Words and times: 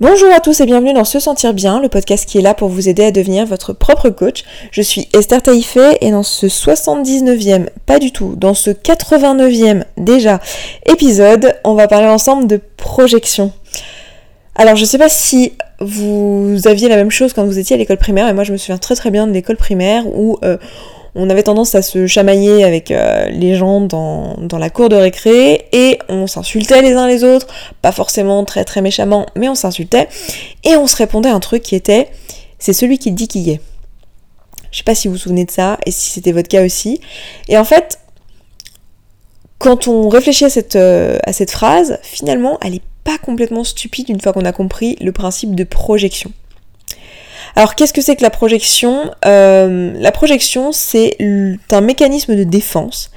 Bonjour 0.00 0.32
à 0.32 0.40
tous 0.40 0.58
et 0.62 0.64
bienvenue 0.64 0.94
dans 0.94 1.04
Se 1.04 1.20
Sentir 1.20 1.52
Bien, 1.52 1.78
le 1.78 1.90
podcast 1.90 2.26
qui 2.26 2.38
est 2.38 2.40
là 2.40 2.54
pour 2.54 2.70
vous 2.70 2.88
aider 2.88 3.04
à 3.04 3.10
devenir 3.10 3.44
votre 3.44 3.74
propre 3.74 4.08
coach. 4.08 4.44
Je 4.70 4.80
suis 4.80 5.10
Esther 5.12 5.42
Taïfé 5.42 5.98
et 6.00 6.10
dans 6.10 6.22
ce 6.22 6.46
79e, 6.46 7.68
pas 7.84 7.98
du 7.98 8.10
tout, 8.10 8.34
dans 8.34 8.54
ce 8.54 8.70
89e 8.70 9.84
déjà 9.98 10.40
épisode, 10.86 11.54
on 11.64 11.74
va 11.74 11.86
parler 11.86 12.06
ensemble 12.06 12.46
de 12.46 12.58
projection. 12.78 13.52
Alors 14.54 14.74
je 14.74 14.86
sais 14.86 14.96
pas 14.96 15.10
si 15.10 15.52
vous 15.80 16.56
aviez 16.64 16.88
la 16.88 16.96
même 16.96 17.10
chose 17.10 17.34
quand 17.34 17.44
vous 17.44 17.58
étiez 17.58 17.76
à 17.76 17.78
l'école 17.78 17.98
primaire, 17.98 18.26
et 18.26 18.32
moi 18.32 18.44
je 18.44 18.52
me 18.52 18.56
souviens 18.56 18.78
très 18.78 18.94
très 18.96 19.10
bien 19.10 19.26
de 19.26 19.32
l'école 19.32 19.58
primaire 19.58 20.06
où... 20.06 20.38
Euh, 20.42 20.56
on 21.14 21.28
avait 21.30 21.42
tendance 21.42 21.74
à 21.74 21.82
se 21.82 22.06
chamailler 22.06 22.64
avec 22.64 22.90
euh, 22.90 23.28
les 23.30 23.54
gens 23.54 23.80
dans, 23.80 24.36
la 24.58 24.70
cour 24.70 24.88
de 24.88 24.96
récré 24.96 25.66
et 25.72 25.98
on 26.08 26.26
s'insultait 26.26 26.82
les 26.82 26.92
uns 26.92 27.06
les 27.06 27.24
autres, 27.24 27.46
pas 27.82 27.92
forcément 27.92 28.44
très 28.44 28.64
très 28.64 28.82
méchamment, 28.82 29.26
mais 29.36 29.48
on 29.48 29.54
s'insultait 29.54 30.08
et 30.64 30.76
on 30.76 30.86
se 30.86 30.96
répondait 30.96 31.28
un 31.28 31.40
truc 31.40 31.62
qui 31.62 31.74
était 31.74 32.08
c'est 32.58 32.72
celui 32.72 32.98
qui 32.98 33.10
dit 33.12 33.26
qui 33.26 33.50
est. 33.50 33.60
Je 34.70 34.78
sais 34.78 34.84
pas 34.84 34.94
si 34.94 35.08
vous 35.08 35.14
vous 35.14 35.20
souvenez 35.20 35.44
de 35.44 35.50
ça 35.50 35.78
et 35.84 35.90
si 35.90 36.10
c'était 36.10 36.32
votre 36.32 36.48
cas 36.48 36.64
aussi. 36.64 37.00
Et 37.48 37.58
en 37.58 37.64
fait, 37.64 37.98
quand 39.58 39.88
on 39.88 40.08
réfléchit 40.08 40.44
à 40.44 40.50
cette, 40.50 40.76
euh, 40.76 41.18
à 41.24 41.32
cette 41.32 41.50
phrase, 41.50 41.98
finalement, 42.02 42.58
elle 42.62 42.76
est 42.76 42.82
pas 43.02 43.18
complètement 43.18 43.64
stupide 43.64 44.08
une 44.08 44.20
fois 44.20 44.32
qu'on 44.32 44.44
a 44.44 44.52
compris 44.52 44.96
le 45.00 45.10
principe 45.10 45.54
de 45.54 45.64
projection. 45.64 46.32
Alors 47.56 47.74
qu'est-ce 47.74 47.92
que 47.92 48.00
c'est 48.00 48.16
que 48.16 48.22
la 48.22 48.30
projection? 48.30 49.10
Euh, 49.24 49.92
La 49.98 50.12
projection, 50.12 50.72
c'est 50.72 51.16
un 51.70 51.80
mécanisme 51.80 52.36
de 52.36 52.44
défense 52.44 53.10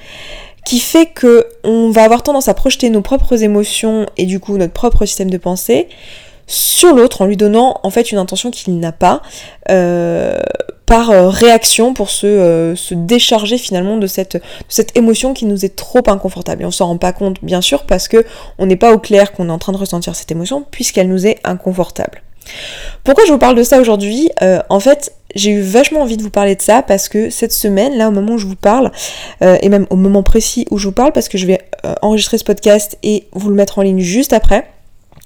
qui 0.66 0.80
fait 0.80 1.08
que 1.08 1.46
on 1.64 1.90
va 1.90 2.04
avoir 2.04 2.24
tendance 2.24 2.48
à 2.48 2.54
projeter 2.54 2.90
nos 2.90 3.02
propres 3.02 3.44
émotions 3.44 4.06
et 4.16 4.26
du 4.26 4.40
coup 4.40 4.58
notre 4.58 4.72
propre 4.72 5.06
système 5.06 5.30
de 5.30 5.38
pensée 5.38 5.90
sur 6.48 6.94
l'autre 6.94 7.22
en 7.22 7.26
lui 7.26 7.38
donnant 7.38 7.80
en 7.84 7.90
fait 7.90 8.12
une 8.12 8.18
intention 8.18 8.52
qu'il 8.52 8.80
n'a 8.80 8.92
pas 8.92 9.22
euh, 9.70 10.40
par 10.86 11.12
euh, 11.12 11.30
réaction 11.30 11.94
pour 11.94 12.10
se, 12.10 12.74
se, 12.76 12.94
décharger 12.94 13.58
finalement 13.58 13.98
de 13.98 14.08
cette, 14.08 14.42
cette 14.68 14.96
émotion 14.98 15.34
qui 15.34 15.46
nous 15.46 15.66
est 15.66 15.76
trop 15.76 16.04
inconfortable. 16.08 16.64
Et 16.64 16.66
on 16.66 16.72
s'en 16.72 16.88
rend 16.88 16.98
pas 16.98 17.14
compte 17.14 17.38
bien 17.44 17.62
sûr 17.62 17.84
parce 17.84 18.08
que 18.08 18.26
on 18.58 18.66
n'est 18.66 18.76
pas 18.76 18.94
au 18.94 19.00
clair 19.00 19.32
qu'on 19.32 19.50
est 19.50 19.52
en 19.52 19.60
train 19.60 19.72
de 19.72 19.78
ressentir 19.78 20.16
cette 20.16 20.32
émotion 20.32 20.66
puisqu'elle 20.70 21.08
nous 21.08 21.26
est 21.26 21.40
inconfortable. 21.44 22.22
Pourquoi 23.04 23.26
je 23.26 23.32
vous 23.32 23.38
parle 23.38 23.56
de 23.56 23.64
ça 23.64 23.80
aujourd'hui? 23.80 24.30
Euh, 24.42 24.62
En 24.70 24.80
fait, 24.80 25.14
j'ai 25.36 25.52
eu 25.52 25.62
vachement 25.62 26.02
envie 26.02 26.18
de 26.18 26.24
vous 26.24 26.30
parler 26.30 26.56
de 26.56 26.62
ça 26.62 26.82
parce 26.84 27.10
que 27.10 27.30
cette 27.30 27.52
semaine, 27.52 27.98
là 27.98 28.08
au 28.08 28.12
moment 28.12 28.34
où 28.34 28.38
je 28.38 28.48
vous 28.48 28.56
parle, 28.56 28.92
euh, 29.42 29.58
et 29.62 29.70
même 29.70 29.88
au 29.90 29.96
moment 29.96 30.24
précis 30.24 30.66
où 30.72 30.78
je 30.78 30.88
vous 30.88 30.94
parle, 30.94 31.12
parce 31.12 31.28
que 31.28 31.38
je 31.38 31.46
vais 31.46 31.60
euh, 31.86 31.96
enregistrer 32.02 32.38
ce 32.38 32.44
podcast 32.44 32.98
et 33.04 33.28
vous 33.34 33.50
le 33.50 33.56
mettre 33.56 33.80
en 33.80 33.82
ligne 33.82 34.00
juste 34.00 34.34
après, 34.34 34.68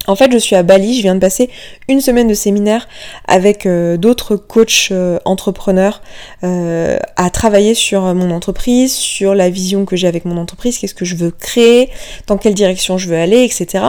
en 0.07 0.15
fait, 0.15 0.31
je 0.31 0.37
suis 0.37 0.55
à 0.55 0.63
Bali, 0.63 0.95
je 0.95 1.01
viens 1.01 1.15
de 1.15 1.19
passer 1.19 1.49
une 1.89 1.99
semaine 1.99 2.27
de 2.27 2.33
séminaire 2.33 2.87
avec 3.27 3.65
euh, 3.65 3.97
d'autres 3.97 4.37
coachs 4.37 4.89
euh, 4.91 5.19
entrepreneurs 5.25 6.01
euh, 6.43 6.97
à 7.17 7.29
travailler 7.29 7.73
sur 7.73 8.01
mon 8.15 8.31
entreprise, 8.31 8.93
sur 8.93 9.35
la 9.35 9.49
vision 9.49 9.85
que 9.85 9.97
j'ai 9.97 10.07
avec 10.07 10.23
mon 10.23 10.37
entreprise, 10.37 10.77
qu'est-ce 10.77 10.95
que 10.95 11.03
je 11.03 11.15
veux 11.15 11.31
créer, 11.31 11.89
dans 12.27 12.37
quelle 12.37 12.53
direction 12.53 12.97
je 12.97 13.09
veux 13.09 13.17
aller, 13.17 13.43
etc. 13.43 13.83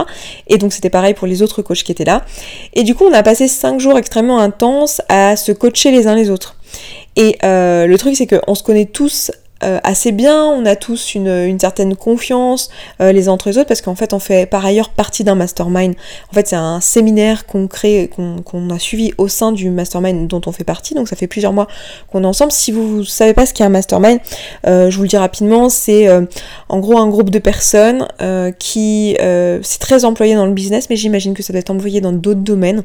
Et 0.47 0.57
donc 0.57 0.73
c'était 0.73 0.89
pareil 0.89 1.13
pour 1.13 1.25
les 1.25 1.41
autres 1.41 1.61
coachs 1.61 1.83
qui 1.83 1.91
étaient 1.91 2.05
là. 2.05 2.25
Et 2.73 2.83
du 2.83 2.95
coup, 2.95 3.05
on 3.05 3.13
a 3.13 3.23
passé 3.23 3.47
cinq 3.47 3.79
jours 3.79 3.97
extrêmement 3.97 4.39
intenses 4.39 5.01
à 5.07 5.37
se 5.37 5.53
coacher 5.53 5.91
les 5.91 6.07
uns 6.07 6.15
les 6.15 6.29
autres. 6.29 6.57
Et 7.15 7.37
le 7.41 7.95
truc, 7.97 8.15
c'est 8.15 8.27
qu'on 8.27 8.55
se 8.55 8.63
connaît 8.63 8.85
tous 8.85 9.31
euh, 9.63 9.79
assez 9.83 10.11
bien, 10.11 10.45
on 10.45 10.65
a 10.65 10.75
tous 10.75 11.15
une, 11.15 11.59
certaine 11.59 11.95
confiance 11.95 12.69
euh, 13.01 13.11
les 13.11 13.27
uns 13.27 13.33
entre 13.33 13.49
les 13.49 13.57
autres 13.57 13.67
parce 13.67 13.81
qu'en 13.81 13.95
fait 13.95 14.13
on 14.13 14.19
fait 14.19 14.45
par 14.45 14.65
ailleurs 14.65 14.89
partie 14.89 15.23
d'un 15.23 15.35
mastermind. 15.35 15.95
En 16.31 16.33
fait 16.33 16.47
c'est 16.47 16.55
un 16.55 16.79
séminaire 16.79 17.45
qu'on 17.45 17.67
crée, 17.67 18.09
qu'on 18.45 18.69
a 18.69 18.79
suivi 18.79 19.13
au 19.17 19.27
sein 19.27 19.51
du 19.51 19.69
mastermind 19.69 20.27
dont 20.27 20.41
on 20.45 20.51
fait 20.51 20.63
partie, 20.63 20.93
donc 20.93 21.09
ça 21.09 21.15
fait 21.15 21.27
plusieurs 21.27 21.51
mois 21.51 21.67
qu'on 22.11 22.23
est 22.23 22.27
ensemble. 22.27 22.51
Si 22.51 22.71
vous 22.71 22.99
ne 22.99 23.03
savez 23.03 23.33
pas 23.33 23.45
ce 23.45 23.53
qu'est 23.53 23.63
un 23.63 23.69
mastermind, 23.69 24.19
euh, 24.65 24.89
je 24.89 24.95
vous 24.95 25.03
le 25.03 25.09
dis 25.09 25.17
rapidement, 25.17 25.69
c'est 25.69 26.07
en 26.69 26.79
gros 26.79 26.97
un 26.97 27.07
groupe 27.07 27.29
de 27.29 27.39
personnes 27.39 28.07
qui 28.59 29.17
c'est 29.19 29.79
très 29.79 30.05
employé 30.05 30.35
dans 30.35 30.45
le 30.45 30.53
business, 30.53 30.89
mais 30.89 30.95
j'imagine 30.95 31.33
que 31.33 31.43
ça 31.43 31.53
doit 31.53 31.59
être 31.59 31.69
employé 31.69 32.01
dans 32.01 32.13
d'autres 32.13 32.41
domaines. 32.41 32.83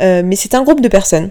mais 0.00 0.36
c'est 0.36 0.54
un 0.54 0.62
groupe 0.62 0.80
de 0.80 0.88
personnes 0.88 1.30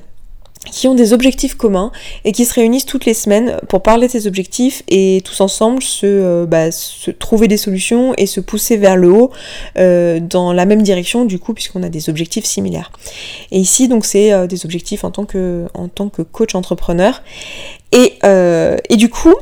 qui 0.71 0.87
ont 0.87 0.95
des 0.95 1.13
objectifs 1.13 1.55
communs 1.55 1.91
et 2.23 2.31
qui 2.31 2.45
se 2.45 2.53
réunissent 2.53 2.85
toutes 2.85 3.05
les 3.05 3.13
semaines 3.13 3.59
pour 3.69 3.81
parler 3.81 4.07
de 4.07 4.11
ces 4.11 4.27
objectifs 4.27 4.83
et 4.87 5.21
tous 5.23 5.41
ensemble 5.41 5.81
se, 5.81 6.05
euh, 6.05 6.45
bah, 6.45 6.69
trouver 7.19 7.47
des 7.47 7.57
solutions 7.57 8.13
et 8.17 8.25
se 8.25 8.39
pousser 8.39 8.77
vers 8.77 8.95
le 8.95 9.11
haut 9.11 9.31
euh, 9.77 10.19
dans 10.19 10.53
la 10.53 10.65
même 10.65 10.81
direction 10.81 11.25
du 11.25 11.39
coup 11.39 11.53
puisqu'on 11.53 11.83
a 11.83 11.89
des 11.89 12.09
objectifs 12.09 12.45
similaires. 12.45 12.91
Et 13.51 13.59
ici 13.59 13.87
donc 13.87 14.05
c'est 14.05 14.33
euh, 14.33 14.47
des 14.47 14.65
objectifs 14.65 15.03
en 15.03 15.11
tant 15.11 15.25
que, 15.25 15.65
en 15.73 15.87
tant 15.87 16.09
que 16.09 16.21
coach 16.21 16.55
entrepreneur 16.55 17.23
et, 17.91 18.19
et 18.89 18.95
du 18.97 19.09
coup 19.09 19.33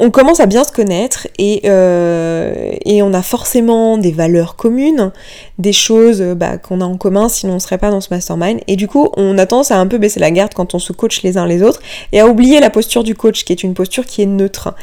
on 0.00 0.10
commence 0.10 0.38
à 0.40 0.46
bien 0.46 0.62
se 0.62 0.70
connaître 0.70 1.26
et, 1.38 1.62
euh, 1.64 2.72
et, 2.84 3.02
on 3.02 3.12
a 3.12 3.22
forcément 3.22 3.98
des 3.98 4.12
valeurs 4.12 4.54
communes, 4.54 5.10
des 5.58 5.72
choses 5.72 6.20
euh, 6.20 6.34
bah, 6.34 6.56
qu'on 6.56 6.80
a 6.80 6.84
en 6.84 6.96
commun 6.96 7.28
sinon 7.28 7.54
on 7.54 7.58
serait 7.58 7.78
pas 7.78 7.90
dans 7.90 8.00
ce 8.00 8.08
mastermind. 8.10 8.60
Et 8.68 8.76
du 8.76 8.86
coup, 8.86 9.08
on 9.16 9.36
a 9.38 9.46
tendance 9.46 9.72
à 9.72 9.78
un 9.78 9.86
peu 9.86 9.98
baisser 9.98 10.20
la 10.20 10.30
garde 10.30 10.54
quand 10.54 10.74
on 10.74 10.78
se 10.78 10.92
coach 10.92 11.22
les 11.22 11.36
uns 11.36 11.46
les 11.46 11.62
autres 11.62 11.80
et 12.12 12.20
à 12.20 12.28
oublier 12.28 12.60
la 12.60 12.70
posture 12.70 13.02
du 13.02 13.14
coach 13.14 13.44
qui 13.44 13.52
est 13.52 13.62
une 13.62 13.74
posture 13.74 14.06
qui 14.06 14.22
est 14.22 14.26
neutre. 14.26 14.74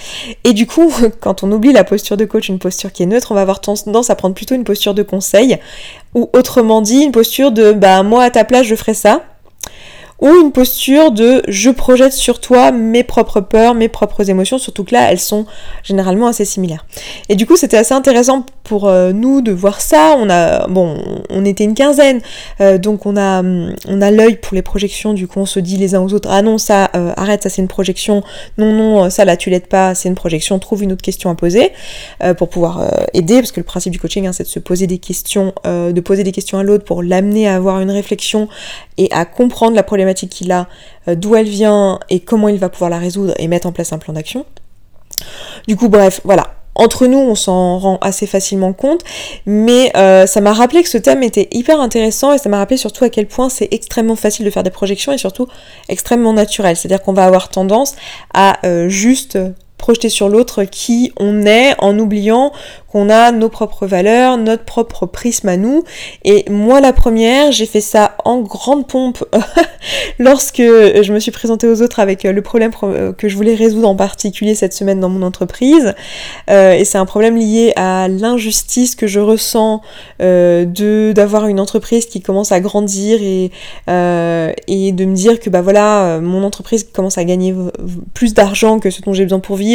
Et 0.43 0.53
du 0.53 0.67
coup, 0.67 0.91
quand 1.21 1.43
on 1.43 1.51
oublie 1.51 1.71
la 1.71 1.85
posture 1.85 2.17
de 2.17 2.25
coach, 2.25 2.49
une 2.49 2.59
posture 2.59 2.91
qui 2.91 3.03
est 3.03 3.07
neutre, 3.07 3.31
on 3.31 3.35
va 3.35 3.41
avoir 3.41 3.61
tendance 3.61 4.09
à 4.09 4.15
prendre 4.15 4.35
plutôt 4.35 4.55
une 4.55 4.65
posture 4.65 4.93
de 4.93 5.03
conseil 5.03 5.57
ou 6.13 6.29
autrement 6.33 6.81
dit 6.81 7.01
une 7.01 7.11
posture 7.11 7.51
de 7.51 7.73
bah 7.73 8.03
moi 8.03 8.23
à 8.23 8.29
ta 8.31 8.43
place 8.45 8.65
je 8.65 8.75
ferais 8.75 8.93
ça 8.93 9.21
ou 10.21 10.29
une 10.41 10.51
posture 10.51 11.11
de 11.11 11.43
je 11.47 11.69
projette 11.69 12.13
sur 12.13 12.39
toi 12.39 12.71
mes 12.71 13.03
propres 13.03 13.41
peurs, 13.41 13.73
mes 13.73 13.89
propres 13.89 14.29
émotions, 14.29 14.57
surtout 14.57 14.83
que 14.83 14.93
là 14.93 15.11
elles 15.11 15.19
sont 15.19 15.45
généralement 15.83 16.27
assez 16.27 16.45
similaires. 16.45 16.85
Et 17.29 17.35
du 17.35 17.45
coup 17.45 17.57
c'était 17.57 17.77
assez 17.77 17.93
intéressant 17.93 18.45
pour 18.63 18.87
euh, 18.87 19.11
nous 19.11 19.41
de 19.41 19.51
voir 19.51 19.81
ça. 19.81 20.15
On 20.17 20.29
a 20.29 20.67
bon, 20.67 20.97
on 21.29 21.45
était 21.45 21.65
une 21.65 21.75
quinzaine, 21.75 22.21
euh, 22.61 22.77
donc 22.77 23.05
on 23.05 23.17
a 23.17 23.43
on 23.43 24.01
a 24.01 24.11
l'œil 24.11 24.37
pour 24.37 24.55
les 24.55 24.61
projections. 24.61 25.13
Du 25.13 25.27
coup 25.27 25.39
on 25.39 25.45
se 25.45 25.59
dit 25.59 25.77
les 25.77 25.95
uns 25.95 26.01
aux 26.01 26.13
autres 26.13 26.29
ah 26.31 26.41
non 26.41 26.57
ça 26.57 26.89
euh, 26.95 27.13
arrête 27.17 27.43
ça 27.43 27.49
c'est 27.49 27.61
une 27.61 27.67
projection, 27.67 28.23
non 28.57 28.71
non 28.73 29.09
ça 29.09 29.25
là 29.25 29.35
tu 29.35 29.49
l'aides 29.49 29.67
pas 29.67 29.95
c'est 29.95 30.07
une 30.09 30.15
projection. 30.15 30.59
Trouve 30.59 30.83
une 30.83 30.93
autre 30.93 31.01
question 31.01 31.29
à 31.29 31.35
poser 31.35 31.71
pour 32.37 32.49
pouvoir 32.49 32.89
aider 33.13 33.35
parce 33.35 33.51
que 33.51 33.59
le 33.59 33.65
principe 33.65 33.91
du 33.91 33.99
coaching 33.99 34.25
hein, 34.25 34.31
c'est 34.33 34.43
de 34.43 34.47
se 34.47 34.59
poser 34.59 34.87
des 34.87 34.97
questions, 34.97 35.53
de 35.65 35.99
poser 35.99 36.23
des 36.23 36.31
questions 36.31 36.57
à 36.57 36.63
l'autre 36.63 36.85
pour 36.85 37.03
l'amener 37.03 37.47
à 37.47 37.55
avoir 37.55 37.81
une 37.81 37.91
réflexion 37.91 38.47
et 38.97 39.09
à 39.11 39.25
comprendre 39.25 39.75
la 39.75 39.83
problématique 39.83 40.29
qu'il 40.29 40.51
a, 40.51 40.67
euh, 41.07 41.15
d'où 41.15 41.35
elle 41.35 41.47
vient 41.47 41.99
et 42.09 42.19
comment 42.19 42.47
il 42.49 42.57
va 42.57 42.69
pouvoir 42.69 42.89
la 42.89 42.97
résoudre 42.97 43.33
et 43.37 43.47
mettre 43.47 43.67
en 43.67 43.71
place 43.71 43.93
un 43.93 43.97
plan 43.97 44.13
d'action. 44.13 44.45
Du 45.67 45.75
coup, 45.75 45.89
bref, 45.89 46.21
voilà. 46.23 46.53
Entre 46.77 47.07
nous, 47.07 47.17
on 47.17 47.35
s'en 47.35 47.79
rend 47.79 47.97
assez 48.01 48.27
facilement 48.27 48.73
compte, 48.73 49.01
mais 49.45 49.95
euh, 49.95 50.25
ça 50.25 50.41
m'a 50.41 50.51
rappelé 50.51 50.83
que 50.83 50.89
ce 50.89 50.97
thème 50.97 51.23
était 51.23 51.47
hyper 51.51 51.79
intéressant 51.79 52.33
et 52.33 52.37
ça 52.37 52.49
m'a 52.49 52.57
rappelé 52.57 52.75
surtout 52.75 53.05
à 53.05 53.09
quel 53.09 53.27
point 53.27 53.47
c'est 53.47 53.69
extrêmement 53.71 54.17
facile 54.17 54.45
de 54.45 54.49
faire 54.49 54.63
des 54.63 54.71
projections 54.71 55.13
et 55.13 55.17
surtout 55.17 55.47
extrêmement 55.87 56.33
naturel. 56.33 56.75
C'est-à-dire 56.75 57.01
qu'on 57.01 57.13
va 57.13 57.25
avoir 57.25 57.47
tendance 57.47 57.95
à 58.33 58.57
euh, 58.65 58.89
juste 58.89 59.37
projeter 59.77 60.09
sur 60.09 60.29
l'autre 60.29 60.63
qui 60.63 61.11
on 61.17 61.45
est 61.45 61.75
en 61.79 61.99
oubliant 61.99 62.51
qu'on 62.95 63.09
a 63.09 63.31
nos 63.31 63.49
propres 63.49 63.85
valeurs, 63.85 64.37
notre 64.37 64.63
propre 64.63 65.05
prisme 65.05 65.49
à 65.49 65.57
nous. 65.57 65.83
Et 66.23 66.45
moi 66.49 66.79
la 66.79 66.93
première, 66.93 67.51
j'ai 67.51 67.65
fait 67.65 67.81
ça 67.81 68.15
en 68.23 68.39
grande 68.39 68.87
pompe 68.87 69.23
lorsque 70.19 70.61
je 70.61 71.11
me 71.11 71.19
suis 71.19 71.31
présentée 71.31 71.67
aux 71.67 71.81
autres 71.81 71.99
avec 71.99 72.23
le 72.23 72.41
problème 72.41 72.71
que 73.17 73.27
je 73.27 73.35
voulais 73.35 73.53
résoudre 73.53 73.89
en 73.89 73.95
particulier 73.95 74.55
cette 74.55 74.73
semaine 74.73 74.99
dans 75.01 75.09
mon 75.09 75.23
entreprise. 75.23 75.93
Euh, 76.49 76.73
et 76.73 76.85
c'est 76.85 76.97
un 76.97 77.05
problème 77.05 77.35
lié 77.35 77.73
à 77.75 78.07
l'injustice 78.07 78.95
que 78.95 79.07
je 79.07 79.19
ressens 79.19 79.81
euh, 80.21 80.65
de 80.65 81.11
d'avoir 81.13 81.47
une 81.47 81.59
entreprise 81.59 82.05
qui 82.05 82.21
commence 82.21 82.51
à 82.51 82.59
grandir 82.59 83.21
et, 83.21 83.51
euh, 83.89 84.53
et 84.67 84.93
de 84.93 85.05
me 85.05 85.15
dire 85.15 85.39
que 85.39 85.49
bah 85.49 85.61
voilà, 85.61 86.19
mon 86.21 86.43
entreprise 86.43 86.87
commence 86.91 87.17
à 87.17 87.25
gagner 87.25 87.53
plus 88.13 88.33
d'argent 88.33 88.79
que 88.79 88.89
ce 88.89 89.01
dont 89.01 89.13
j'ai 89.13 89.23
besoin 89.23 89.39
pour 89.39 89.57
vivre 89.57 89.74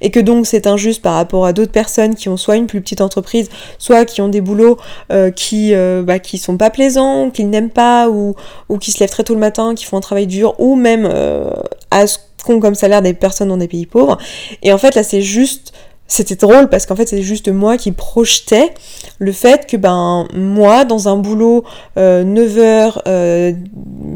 et 0.00 0.10
que 0.10 0.20
donc 0.20 0.46
c'est 0.46 0.66
injuste 0.66 1.02
par 1.02 1.14
rapport 1.14 1.46
à 1.46 1.52
d'autres 1.52 1.72
personnes 1.72 2.14
qui 2.14 2.28
ont 2.28 2.36
soit 2.36 2.56
une 2.56 2.66
plus 2.66 2.80
petite 2.80 3.00
entreprise, 3.00 3.48
soit 3.78 4.04
qui 4.04 4.20
ont 4.20 4.28
des 4.28 4.40
boulots 4.40 4.76
euh, 5.12 5.30
qui, 5.30 5.74
euh, 5.74 6.02
bah, 6.02 6.18
qui 6.18 6.38
sont 6.38 6.56
pas 6.56 6.70
plaisants, 6.70 7.30
qu'ils 7.30 7.50
n'aiment 7.50 7.70
pas, 7.70 8.08
ou, 8.08 8.34
ou 8.68 8.78
qui 8.78 8.92
se 8.92 9.00
lèvent 9.00 9.10
très 9.10 9.24
tôt 9.24 9.34
le 9.34 9.40
matin, 9.40 9.74
qui 9.74 9.84
font 9.84 9.96
un 9.96 10.02
travail 10.02 10.26
dur, 10.26 10.54
ou 10.58 10.76
même 10.76 11.08
euh, 11.10 11.50
à 11.90 12.06
ce 12.06 12.18
qu'ont 12.44 12.60
comme 12.60 12.74
salaire 12.74 13.02
des 13.02 13.14
personnes 13.14 13.48
dans 13.48 13.56
des 13.56 13.68
pays 13.68 13.86
pauvres. 13.86 14.18
Et 14.62 14.72
en 14.72 14.78
fait 14.78 14.94
là 14.94 15.02
c'est 15.02 15.22
juste 15.22 15.72
c'était 16.10 16.34
drôle 16.34 16.68
parce 16.68 16.86
qu'en 16.86 16.96
fait 16.96 17.08
c'est 17.08 17.22
juste 17.22 17.48
moi 17.48 17.76
qui 17.76 17.92
projetais 17.92 18.74
le 19.18 19.32
fait 19.32 19.66
que 19.66 19.76
ben 19.76 20.26
moi 20.34 20.84
dans 20.84 21.08
un 21.08 21.16
boulot 21.16 21.64
9h 21.96 23.54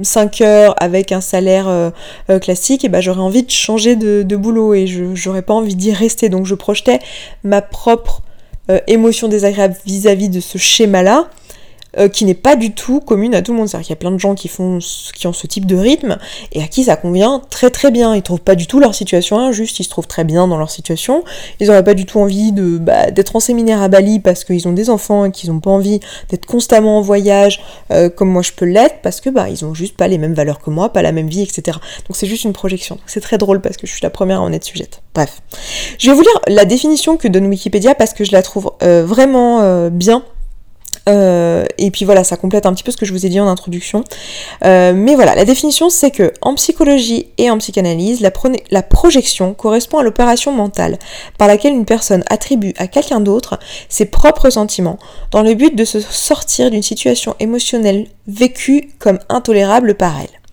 5h 0.02 0.74
avec 0.76 1.12
un 1.12 1.20
salaire 1.20 1.92
classique 2.42 2.84
et 2.84 2.88
ben 2.88 3.00
j'aurais 3.00 3.20
envie 3.20 3.44
de 3.44 3.50
changer 3.50 3.96
de, 3.96 4.36
boulot 4.36 4.74
et 4.74 4.86
je 4.86 5.14
j'aurais 5.14 5.42
pas 5.42 5.54
envie 5.54 5.74
d'y 5.74 5.92
rester. 5.92 6.28
Donc 6.28 6.46
je 6.46 6.54
projetais 6.54 6.98
ma 7.42 7.62
propre 7.62 8.22
euh, 8.70 8.80
émotion 8.86 9.28
désagréable 9.28 9.76
vis-à-vis 9.86 10.28
de 10.28 10.40
ce 10.40 10.58
schéma-là 10.58 11.28
euh, 11.98 12.08
qui 12.08 12.24
n'est 12.24 12.34
pas 12.34 12.56
du 12.56 12.72
tout 12.72 13.00
commune 13.00 13.34
à 13.34 13.42
tout 13.42 13.52
le 13.52 13.58
monde. 13.58 13.68
C'est-à-dire 13.68 13.86
qu'il 13.86 13.92
y 13.92 13.98
a 13.98 14.00
plein 14.00 14.10
de 14.10 14.18
gens 14.18 14.34
qui, 14.34 14.48
font, 14.48 14.78
qui 15.14 15.26
ont 15.26 15.32
ce 15.32 15.46
type 15.46 15.66
de 15.66 15.76
rythme 15.76 16.18
et 16.52 16.62
à 16.62 16.66
qui 16.66 16.84
ça 16.84 16.96
convient 16.96 17.42
très 17.50 17.70
très 17.70 17.90
bien. 17.90 18.14
Ils 18.14 18.22
trouvent 18.22 18.40
pas 18.40 18.54
du 18.54 18.66
tout 18.66 18.80
leur 18.80 18.94
situation 18.94 19.38
injuste, 19.38 19.78
ils 19.80 19.84
se 19.84 19.90
trouvent 19.90 20.06
très 20.06 20.24
bien 20.24 20.48
dans 20.48 20.58
leur 20.58 20.70
situation. 20.70 21.24
Ils 21.60 21.68
n'auraient 21.68 21.84
pas 21.84 21.94
du 21.94 22.06
tout 22.06 22.18
envie 22.18 22.52
bah, 22.52 23.10
d'être 23.10 23.36
en 23.36 23.40
séminaire 23.40 23.82
à 23.82 23.88
Bali 23.88 24.20
parce 24.20 24.44
qu'ils 24.44 24.66
ont 24.68 24.72
des 24.72 24.90
enfants 24.90 25.24
et 25.24 25.30
qu'ils 25.30 25.50
n'ont 25.50 25.60
pas 25.60 25.70
envie 25.70 26.00
d'être 26.30 26.46
constamment 26.46 26.98
en 26.98 27.00
voyage 27.00 27.62
euh, 27.90 28.08
comme 28.08 28.28
moi 28.28 28.42
je 28.42 28.52
peux 28.52 28.64
l'être 28.64 28.96
parce 29.02 29.20
que 29.20 29.30
bah 29.30 29.48
ils 29.48 29.64
ont 29.64 29.74
juste 29.74 29.96
pas 29.96 30.08
les 30.08 30.18
mêmes 30.18 30.34
valeurs 30.34 30.60
que 30.60 30.70
moi, 30.70 30.92
pas 30.92 31.02
la 31.02 31.12
même 31.12 31.28
vie, 31.28 31.42
etc. 31.42 31.78
Donc 32.08 32.16
c'est 32.16 32.26
juste 32.26 32.44
une 32.44 32.52
projection. 32.52 32.98
C'est 33.06 33.20
très 33.20 33.38
drôle 33.38 33.60
parce 33.60 33.76
que 33.76 33.86
je 33.86 33.92
suis 33.92 34.02
la 34.02 34.10
première 34.10 34.40
à 34.40 34.42
en 34.42 34.52
être 34.52 34.64
sujette. 34.64 35.02
Bref. 35.14 35.40
Je 35.98 36.10
vais 36.10 36.16
vous 36.16 36.22
lire 36.22 36.40
la 36.48 36.64
définition 36.64 37.16
que 37.16 37.28
donne 37.28 37.46
Wikipédia 37.46 37.94
parce 37.94 38.12
que 38.12 38.24
je 38.24 38.32
la 38.32 38.42
trouve 38.42 38.72
euh, 38.82 39.04
vraiment 39.04 39.88
bien 39.90 40.24
euh, 41.08 41.64
et 41.78 41.90
puis 41.90 42.04
voilà, 42.04 42.24
ça 42.24 42.36
complète 42.36 42.66
un 42.66 42.72
petit 42.72 42.82
peu 42.82 42.90
ce 42.90 42.96
que 42.96 43.06
je 43.06 43.12
vous 43.12 43.26
ai 43.26 43.28
dit 43.28 43.40
en 43.40 43.48
introduction. 43.48 44.04
Euh, 44.64 44.92
mais 44.94 45.14
voilà, 45.14 45.34
la 45.34 45.44
définition 45.44 45.90
c'est 45.90 46.10
que 46.10 46.32
en 46.40 46.54
psychologie 46.54 47.28
et 47.38 47.50
en 47.50 47.58
psychanalyse, 47.58 48.20
la, 48.20 48.32
la 48.70 48.82
projection 48.82 49.54
correspond 49.54 49.98
à 49.98 50.02
l'opération 50.02 50.52
mentale 50.52 50.98
par 51.38 51.48
laquelle 51.48 51.74
une 51.74 51.84
personne 51.84 52.24
attribue 52.28 52.74
à 52.78 52.86
quelqu'un 52.86 53.20
d'autre 53.20 53.58
ses 53.88 54.06
propres 54.06 54.50
sentiments 54.50 54.98
dans 55.30 55.42
le 55.42 55.54
but 55.54 55.76
de 55.76 55.84
se 55.84 56.00
sortir 56.00 56.70
d'une 56.70 56.82
situation 56.82 57.34
émotionnelle 57.40 58.06
vécue 58.26 58.90
comme 58.98 59.18
intolérable 59.28 59.94
par 59.94 60.14
elle. 60.20 60.43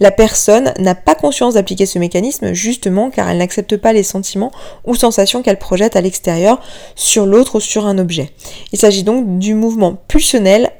La 0.00 0.10
personne 0.10 0.72
n'a 0.78 0.94
pas 0.94 1.14
conscience 1.14 1.54
d'appliquer 1.54 1.86
ce 1.86 1.98
mécanisme 1.98 2.52
justement 2.52 3.10
car 3.10 3.28
elle 3.28 3.38
n'accepte 3.38 3.76
pas 3.76 3.92
les 3.92 4.02
sentiments 4.02 4.52
ou 4.84 4.94
sensations 4.94 5.42
qu'elle 5.42 5.58
projette 5.58 5.96
à 5.96 6.00
l'extérieur 6.00 6.60
sur 6.94 7.26
l'autre 7.26 7.56
ou 7.56 7.60
sur 7.60 7.86
un 7.86 7.98
objet. 7.98 8.32
Il 8.72 8.78
s'agit 8.78 9.02
donc 9.02 9.38
du 9.38 9.54
mouvement 9.54 9.98
pulsionnel, 10.08 10.70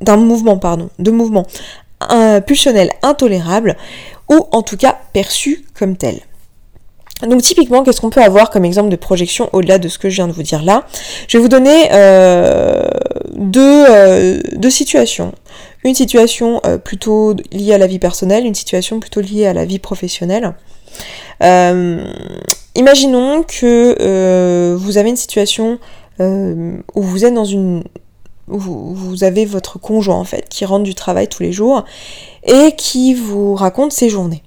d'un 0.00 0.16
mouvement, 0.16 0.58
pardon, 0.58 0.90
de 0.98 1.10
mouvement 1.10 1.46
euh, 2.12 2.40
pulsionnel 2.40 2.90
intolérable 3.02 3.76
ou 4.28 4.46
en 4.52 4.62
tout 4.62 4.76
cas 4.76 4.96
perçu 5.12 5.64
comme 5.74 5.96
tel. 5.96 6.20
Donc 7.26 7.42
typiquement, 7.42 7.82
qu'est-ce 7.82 8.00
qu'on 8.00 8.10
peut 8.10 8.22
avoir 8.22 8.50
comme 8.50 8.64
exemple 8.64 8.90
de 8.90 8.96
projection 8.96 9.50
au-delà 9.52 9.78
de 9.78 9.88
ce 9.88 9.98
que 9.98 10.08
je 10.08 10.16
viens 10.16 10.28
de 10.28 10.32
vous 10.32 10.42
dire 10.42 10.62
là? 10.62 10.84
Je 11.26 11.36
vais 11.36 11.42
vous 11.42 11.48
donner 11.48 11.88
euh, 11.92 12.86
euh, 13.56 14.40
deux, 14.52 14.70
situations. 14.70 15.32
Une 15.84 15.94
situation 15.94 16.60
euh, 16.66 16.78
plutôt 16.78 17.34
liée 17.52 17.74
à 17.74 17.78
la 17.78 17.86
vie 17.86 17.98
personnelle, 17.98 18.44
une 18.44 18.54
situation 18.54 19.00
plutôt 19.00 19.20
liée 19.20 19.46
à 19.46 19.52
la 19.52 19.64
vie 19.64 19.78
professionnelle. 19.78 20.54
imaginons 22.74 23.42
que 23.44 24.74
vous 24.74 24.98
avez 24.98 25.10
une 25.10 25.16
situation 25.16 25.78
où 26.20 27.02
vous 27.02 27.24
êtes 27.24 27.34
dans 27.34 27.44
une... 27.44 27.84
où 28.48 28.58
vous 28.58 29.22
avez 29.22 29.44
votre 29.44 29.78
conjoint 29.78 30.16
en 30.16 30.24
fait 30.24 30.48
qui 30.48 30.64
rentre 30.64 30.84
du 30.84 30.94
travail 30.94 31.28
tous 31.28 31.42
les 31.42 31.52
jours 31.52 31.84
et 32.42 32.72
qui 32.76 33.14
vous 33.14 33.54
raconte 33.54 33.92
ses 33.92 34.08
journées 34.08 34.42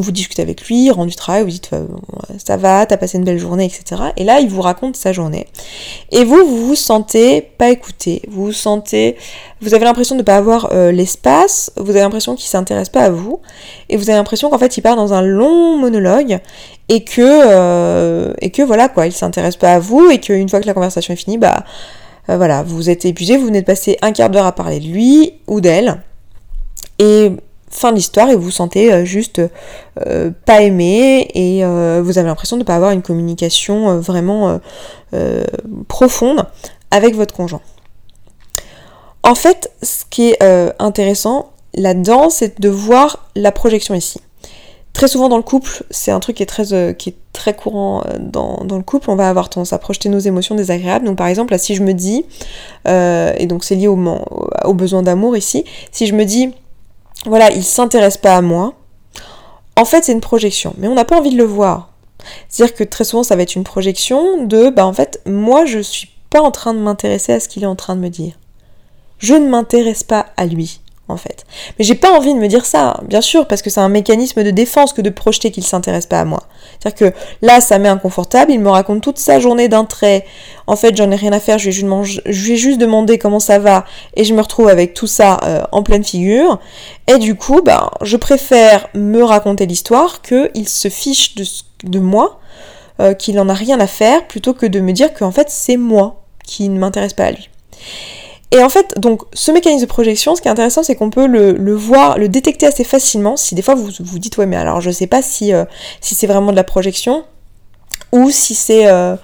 vous 0.00 0.12
discutez 0.12 0.42
avec 0.42 0.66
lui, 0.66 0.90
rend 0.90 1.06
du 1.06 1.14
travail, 1.14 1.42
vous 1.42 1.50
dites 1.50 1.70
ça 2.38 2.56
va, 2.56 2.86
t'as 2.86 2.96
passé 2.96 3.18
une 3.18 3.24
belle 3.24 3.38
journée, 3.38 3.64
etc. 3.64 4.02
Et 4.16 4.24
là, 4.24 4.40
il 4.40 4.48
vous 4.48 4.62
raconte 4.62 4.96
sa 4.96 5.12
journée. 5.12 5.46
Et 6.10 6.24
vous, 6.24 6.44
vous 6.46 6.66
vous 6.66 6.74
sentez 6.74 7.42
pas 7.42 7.70
écouté, 7.70 8.22
vous 8.28 8.46
vous 8.46 8.52
sentez, 8.52 9.16
vous 9.60 9.74
avez 9.74 9.84
l'impression 9.84 10.16
de 10.16 10.22
pas 10.22 10.36
avoir 10.36 10.70
euh, 10.72 10.92
l'espace, 10.92 11.72
vous 11.76 11.90
avez 11.90 12.00
l'impression 12.00 12.34
qu'il 12.34 12.48
s'intéresse 12.48 12.88
pas 12.88 13.02
à 13.02 13.10
vous, 13.10 13.40
et 13.88 13.96
vous 13.96 14.08
avez 14.08 14.18
l'impression 14.18 14.50
qu'en 14.50 14.58
fait, 14.58 14.76
il 14.76 14.82
part 14.82 14.96
dans 14.96 15.12
un 15.12 15.22
long 15.22 15.76
monologue 15.76 16.38
et 16.88 17.04
que 17.04 17.20
euh, 17.22 18.32
et 18.40 18.50
que 18.50 18.62
voilà 18.62 18.88
quoi, 18.88 19.06
il 19.06 19.12
s'intéresse 19.12 19.56
pas 19.56 19.74
à 19.74 19.78
vous 19.78 20.10
et 20.10 20.18
qu'une 20.18 20.48
fois 20.48 20.60
que 20.60 20.66
la 20.66 20.74
conversation 20.74 21.12
est 21.14 21.16
finie, 21.16 21.38
bah 21.38 21.64
euh, 22.28 22.36
voilà, 22.36 22.62
vous 22.62 22.90
êtes 22.90 23.04
épuisé, 23.04 23.36
vous 23.36 23.46
venez 23.46 23.60
de 23.60 23.66
passer 23.66 23.98
un 24.02 24.12
quart 24.12 24.30
d'heure 24.30 24.46
à 24.46 24.52
parler 24.52 24.80
de 24.80 24.86
lui 24.86 25.34
ou 25.46 25.60
d'elle. 25.60 26.02
Et 26.98 27.32
fin 27.72 27.90
de 27.90 27.96
l'histoire 27.96 28.28
et 28.28 28.36
vous 28.36 28.42
vous 28.42 28.50
sentez 28.50 28.92
euh, 28.92 29.04
juste 29.04 29.40
euh, 30.06 30.30
pas 30.44 30.62
aimé 30.62 31.28
et 31.34 31.64
euh, 31.64 32.02
vous 32.04 32.18
avez 32.18 32.28
l'impression 32.28 32.56
de 32.56 32.62
ne 32.62 32.66
pas 32.66 32.76
avoir 32.76 32.92
une 32.92 33.02
communication 33.02 33.98
vraiment 33.98 34.60
profonde 35.88 36.46
avec 36.90 37.14
votre 37.14 37.34
conjoint. 37.34 37.60
En 39.22 39.34
fait, 39.34 39.70
ce 39.82 40.04
qui 40.08 40.30
est 40.30 40.42
intéressant 40.78 41.52
là-dedans, 41.74 42.30
c'est 42.30 42.60
de 42.60 42.68
voir 42.68 43.28
la 43.34 43.52
projection 43.52 43.94
ici. 43.94 44.20
Très 44.92 45.08
souvent 45.08 45.28
dans 45.28 45.36
le 45.36 45.42
couple, 45.42 45.84
c'est 45.90 46.10
un 46.10 46.20
truc 46.20 46.36
qui 46.36 46.42
est 46.42 46.46
très, 46.46 46.94
qui 46.94 47.10
est 47.10 47.16
très 47.32 47.54
courant 47.54 48.04
dans, 48.18 48.64
le 48.68 48.82
couple, 48.82 49.10
on 49.10 49.16
va 49.16 49.28
avoir 49.28 49.48
tendance 49.48 49.72
à 49.72 49.78
projeter 49.78 50.08
nos 50.08 50.18
émotions 50.18 50.54
désagréables. 50.54 51.06
Donc 51.06 51.16
par 51.16 51.28
exemple, 51.28 51.52
là, 51.52 51.58
si 51.58 51.74
je 51.74 51.82
me 51.82 51.92
dis, 51.92 52.24
et 52.86 53.46
donc 53.46 53.64
c'est 53.64 53.74
lié 53.74 53.88
au 53.88 54.74
besoin 54.74 55.02
d'amour 55.02 55.36
ici, 55.36 55.64
si 55.92 56.06
je 56.06 56.14
me 56.14 56.24
dis, 56.24 56.52
voilà, 57.26 57.50
il 57.52 57.64
s'intéresse 57.64 58.16
pas 58.16 58.36
à 58.36 58.42
moi. 58.42 58.74
En 59.76 59.84
fait, 59.84 60.04
c'est 60.04 60.12
une 60.12 60.20
projection, 60.20 60.74
mais 60.78 60.88
on 60.88 60.94
n'a 60.94 61.04
pas 61.04 61.18
envie 61.18 61.30
de 61.30 61.38
le 61.38 61.44
voir. 61.44 61.90
C'est-à-dire 62.48 62.74
que 62.74 62.84
très 62.84 63.04
souvent, 63.04 63.22
ça 63.22 63.36
va 63.36 63.42
être 63.42 63.56
une 63.56 63.64
projection 63.64 64.44
de, 64.44 64.70
bah 64.70 64.86
en 64.86 64.92
fait, 64.92 65.20
moi, 65.26 65.64
je 65.64 65.78
suis 65.78 66.10
pas 66.30 66.40
en 66.40 66.50
train 66.50 66.74
de 66.74 66.78
m'intéresser 66.78 67.32
à 67.32 67.40
ce 67.40 67.48
qu'il 67.48 67.62
est 67.62 67.66
en 67.66 67.76
train 67.76 67.96
de 67.96 68.00
me 68.00 68.08
dire. 68.08 68.34
Je 69.18 69.34
ne 69.34 69.48
m'intéresse 69.48 70.02
pas 70.02 70.26
à 70.36 70.46
lui 70.46 70.80
Mais 71.78 71.84
j'ai 71.84 71.94
pas 71.94 72.12
envie 72.12 72.34
de 72.34 72.38
me 72.38 72.48
dire 72.48 72.64
ça, 72.64 73.00
bien 73.04 73.20
sûr, 73.20 73.46
parce 73.46 73.62
que 73.62 73.70
c'est 73.70 73.80
un 73.80 73.88
mécanisme 73.88 74.42
de 74.42 74.50
défense 74.50 74.92
que 74.92 75.00
de 75.00 75.10
projeter 75.10 75.50
qu'il 75.50 75.64
s'intéresse 75.64 76.06
pas 76.06 76.20
à 76.20 76.24
moi. 76.24 76.42
C'est-à-dire 76.78 77.12
que 77.12 77.16
là, 77.42 77.60
ça 77.60 77.78
m'est 77.78 77.88
inconfortable, 77.88 78.52
il 78.52 78.60
me 78.60 78.70
raconte 78.70 79.02
toute 79.02 79.18
sa 79.18 79.40
journée 79.40 79.68
d'un 79.68 79.84
trait. 79.84 80.24
En 80.66 80.76
fait, 80.76 80.96
j'en 80.96 81.10
ai 81.10 81.16
rien 81.16 81.32
à 81.32 81.40
faire, 81.40 81.58
je 81.58 81.70
lui 81.70 82.52
ai 82.52 82.56
juste, 82.56 82.78
demandé 82.78 83.18
comment 83.18 83.40
ça 83.40 83.58
va, 83.58 83.84
et 84.14 84.24
je 84.24 84.34
me 84.34 84.40
retrouve 84.40 84.68
avec 84.68 84.94
tout 84.94 85.06
ça 85.06 85.38
euh, 85.44 85.62
en 85.72 85.82
pleine 85.82 86.04
figure. 86.04 86.58
Et 87.06 87.18
du 87.18 87.34
coup, 87.34 87.62
ben, 87.62 87.90
je 88.02 88.16
préfère 88.16 88.88
me 88.94 89.22
raconter 89.22 89.66
l'histoire 89.66 90.22
qu'il 90.22 90.68
se 90.68 90.88
fiche 90.88 91.34
de, 91.34 91.44
de 91.84 91.98
moi, 91.98 92.40
euh, 93.00 93.14
qu'il 93.14 93.38
en 93.40 93.48
a 93.48 93.54
rien 93.54 93.80
à 93.80 93.86
faire, 93.86 94.26
plutôt 94.26 94.54
que 94.54 94.66
de 94.66 94.80
me 94.80 94.92
dire 94.92 95.12
qu'en 95.14 95.30
fait, 95.30 95.48
c'est 95.50 95.76
moi 95.76 96.22
qui 96.44 96.68
ne 96.68 96.78
m'intéresse 96.78 97.14
pas 97.14 97.24
à 97.24 97.30
lui. 97.32 97.48
Et 98.52 98.62
en 98.62 98.68
fait, 98.68 98.94
donc, 98.98 99.22
ce 99.32 99.50
mécanisme 99.50 99.86
de 99.86 99.88
projection, 99.88 100.36
ce 100.36 100.42
qui 100.42 100.48
est 100.48 100.50
intéressant, 100.50 100.82
c'est 100.82 100.94
qu'on 100.94 101.08
peut 101.08 101.26
le, 101.26 101.74
voir, 101.74 102.18
le 102.18 102.28
détecter 102.28 102.66
assez 102.66 102.84
facilement. 102.84 103.36
Si 103.36 103.54
des 103.54 103.62
fois 103.62 103.74
vous 103.74 103.88
vous 103.98 104.18
dites, 104.18 104.36
ouais, 104.36 104.46
mais 104.46 104.56
alors 104.56 104.82
je 104.82 104.90
sais 104.90 105.06
pas 105.06 105.22
si, 105.22 105.54
euh, 105.54 105.64
si 106.02 106.14
c'est 106.14 106.26
vraiment 106.26 106.50
de 106.50 106.56
la 106.56 106.64
projection, 106.64 107.24
ou 108.12 108.30
si 108.30 108.54
c'est. 108.54 108.86
Euh, 108.86 109.16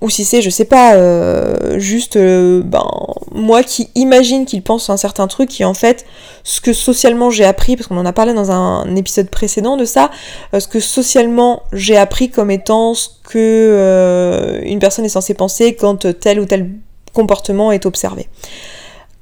ou 0.00 0.08
si 0.08 0.24
c'est, 0.24 0.40
je 0.40 0.48
sais 0.48 0.64
pas, 0.64 0.94
euh, 0.94 1.78
juste 1.78 2.16
ben, 2.16 2.86
moi 3.32 3.62
qui 3.62 3.90
imagine 3.94 4.46
qu'il 4.46 4.62
pense 4.62 4.88
un 4.88 4.96
certain 4.96 5.26
truc 5.26 5.50
qui 5.50 5.62
en 5.62 5.74
fait 5.74 6.06
ce 6.42 6.62
que 6.62 6.72
socialement 6.72 7.28
j'ai 7.28 7.44
appris, 7.44 7.76
parce 7.76 7.86
qu'on 7.86 7.98
en 7.98 8.06
a 8.06 8.12
parlé 8.14 8.32
dans 8.32 8.50
un, 8.50 8.96
épisode 8.96 9.28
précédent 9.28 9.76
de 9.76 9.84
ça, 9.84 10.10
ce 10.58 10.66
que 10.66 10.80
socialement 10.80 11.64
j'ai 11.74 11.98
appris 11.98 12.30
comme 12.30 12.50
étant 12.50 12.94
ce 12.94 13.10
que 13.24 14.62
une 14.64 14.78
personne 14.78 15.04
est 15.04 15.10
censée 15.10 15.34
penser 15.34 15.74
quand 15.74 16.18
telle 16.18 16.40
ou 16.40 16.46
telle 16.46 16.70
comportement 17.12 17.72
est 17.72 17.86
observé. 17.86 18.28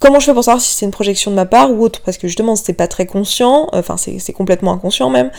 Comment 0.01 0.21
je 0.21 0.27
fais 0.27 0.35
pour 0.35 0.45
savoir 0.45 0.63
si 0.63 0.77
c'est 0.77 0.87
une 0.87 0.93
projection 0.93 1.33
de 1.33 1.37
ma 1.37 1.45
part 1.45 1.73
ou 1.73 1.83
autre? 1.83 2.03
Parce 2.05 2.19
que 2.19 2.29
justement, 2.29 2.55
c'est 2.55 2.73
pas 2.73 2.87
très 2.87 3.05
conscient, 3.05 3.69
enfin 3.73 3.97
c'est 3.97 4.33
complètement 4.33 4.73
inconscient 4.73 5.11
même, 5.11 5.33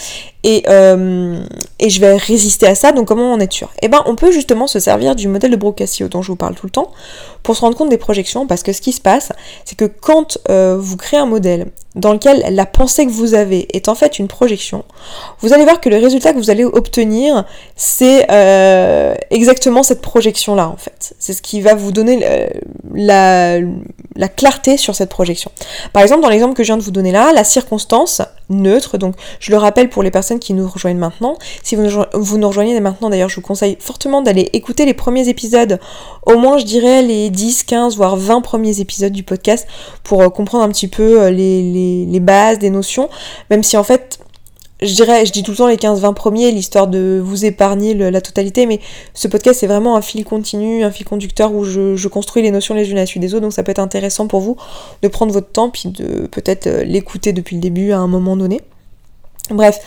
et, 0.44 0.64
euh, 0.68 1.42
et, 1.80 1.90
je 1.90 2.02
vais 2.02 2.18
résister 2.18 2.66
à 2.66 2.76
ça, 2.76 2.92
donc 2.92 3.08
comment 3.08 3.34
on 3.34 3.40
est 3.40 3.52
sûr? 3.52 3.70
Eh 3.82 3.88
ben, 3.88 4.04
on 4.06 4.16
peut 4.16 4.32
justement 4.32 4.68
se 4.68 4.80
servir 4.80 5.16
du 5.16 5.30
modèle 5.30 5.52
de 5.52 5.56
Brocassio 5.56 6.10
dont 6.10 6.22
je 6.22 6.28
vous 6.28 6.36
parle 6.36 6.56
tout 6.56 6.66
le 6.66 6.72
temps 6.72 6.92
pour 7.44 7.56
se 7.56 7.62
rendre 7.62 7.78
compte 7.78 7.90
des 7.90 7.98
projections, 7.98 8.48
parce 8.48 8.64
que 8.64 8.74
ce 8.74 8.82
qui 8.82 8.92
se 8.92 9.02
passe, 9.02 9.32
c'est 9.66 9.78
que 9.78 9.86
quand 9.86 10.38
euh, 10.50 10.78
vous 10.80 10.98
créez 10.98 11.20
un 11.20 11.26
modèle 11.26 11.68
dans 11.96 12.14
lequel 12.14 12.44
la 12.52 12.66
pensée 12.66 13.06
que 13.06 13.12
vous 13.12 13.34
avez 13.34 13.68
est 13.76 13.90
en 13.90 13.96
fait 13.96 14.20
une 14.20 14.28
projection, 14.28 14.84
vous 15.40 15.54
allez 15.54 15.64
voir 15.64 15.82
que 15.82 15.90
le 15.90 15.98
résultat 15.98 16.34
que 16.34 16.38
vous 16.38 16.50
allez 16.50 16.66
obtenir, 16.66 17.46
c'est 17.76 18.28
euh, 18.32 19.16
exactement 19.32 19.84
cette 19.84 20.02
projection-là 20.02 20.70
en 20.70 20.78
fait. 20.78 21.16
C'est 21.20 21.34
ce 21.34 21.42
qui 21.42 21.62
va 21.62 21.74
vous 21.74 21.92
donner 21.92 22.50
la, 22.94 23.60
la 24.16 24.28
clarté 24.28 24.78
sur 24.78 24.96
cette 24.96 25.10
projection. 25.10 25.52
Par 25.94 26.04
exemple, 26.04 26.22
dans 26.22 26.30
l'exemple 26.30 26.54
que 26.54 26.64
je 26.64 26.68
viens 26.68 26.78
de 26.78 26.84
vous 26.84 26.92
donner 26.92 27.12
là, 27.12 27.32
la 27.34 27.44
circonstance 27.44 28.22
neutre, 28.50 28.98
donc 28.98 29.16
je 29.40 29.52
le 29.52 29.58
rappelle 29.58 29.90
pour 29.90 30.04
les 30.04 30.12
personnes 30.12 30.40
qui 30.40 30.54
nous 30.54 30.68
rejoignent 30.68 30.98
maintenant, 30.98 31.38
si 31.64 31.76
vous 31.76 31.84
nous, 31.84 32.04
vous 32.14 32.38
nous 32.38 32.48
rejoignez 32.48 32.80
maintenant 32.80 33.10
d'ailleurs, 33.10 33.30
je 33.30 33.36
vous 33.36 33.42
conseille 33.42 33.78
fortement 33.80 34.22
d'aller 34.22 34.50
écouter 34.54 34.86
les 34.86 34.94
premiers 34.94 35.30
épisodes, 35.30 35.80
au 36.26 36.38
moins 36.38 36.58
je 36.58 36.66
dirais 36.66 37.02
les 37.02 37.30
10, 37.30 37.64
15, 37.64 37.96
voire 37.96 38.16
20 38.16 38.42
premiers 38.42 38.80
épisodes 38.80 39.14
du 39.14 39.24
podcast 39.24 39.68
pour 40.04 40.22
euh, 40.22 40.30
comprendre 40.30 40.64
un 40.64 40.70
petit 40.70 40.88
peu 40.88 41.22
euh, 41.22 41.32
les, 41.32 42.06
les 42.06 42.20
bases 42.20 42.60
des 42.60 42.70
notions, 42.70 43.10
même 43.50 43.64
si 43.64 43.78
en 43.78 43.84
fait 43.84 44.20
je 44.82 44.94
dirais, 44.94 45.26
je 45.26 45.32
dis 45.32 45.44
tout 45.44 45.52
le 45.52 45.58
temps 45.58 45.68
les 45.68 45.76
15-20 45.76 46.14
premiers, 46.14 46.52
l'histoire 46.52 46.88
de 46.88 47.22
vous 47.24 47.46
épargner 47.46 47.94
la 47.94 48.22
totalité, 48.22 48.66
mais 48.66 48.80
ce 49.14 49.28
podcast 49.28 49.60
c'est 49.60 49.68
vraiment 49.68 49.98
un 49.98 50.02
fil 50.02 50.24
continu, 50.24 50.84
un 50.84 50.92
fil 50.92 51.06
conducteur 51.06 51.54
où 51.54 51.66
je, 51.66 52.08
construis 52.08 52.42
les 52.42 52.52
notions 52.52 52.74
les 52.76 52.90
unes 52.90 52.98
à 52.98 53.02
la 53.02 53.06
suite 53.06 53.22
des 53.22 53.34
autres, 53.34 53.44
donc 53.44 53.54
ça 53.54 53.64
peut 53.64 53.72
être 53.72 53.80
intéressant 53.80 54.28
pour 54.28 54.40
vous 54.40 54.56
de 55.02 55.08
prendre 55.08 55.32
votre 55.34 55.52
temps 55.52 55.70
puis 55.70 55.90
de 55.90 56.28
peut-être 56.28 56.68
euh, 56.68 56.84
l'écouter 56.84 57.34
depuis 57.34 57.56
le 57.56 57.62
début 57.62 57.92
à 57.92 58.00
un 58.00 58.08
moment 58.08 58.36
donné. 58.38 58.62
Bref, 59.52 59.80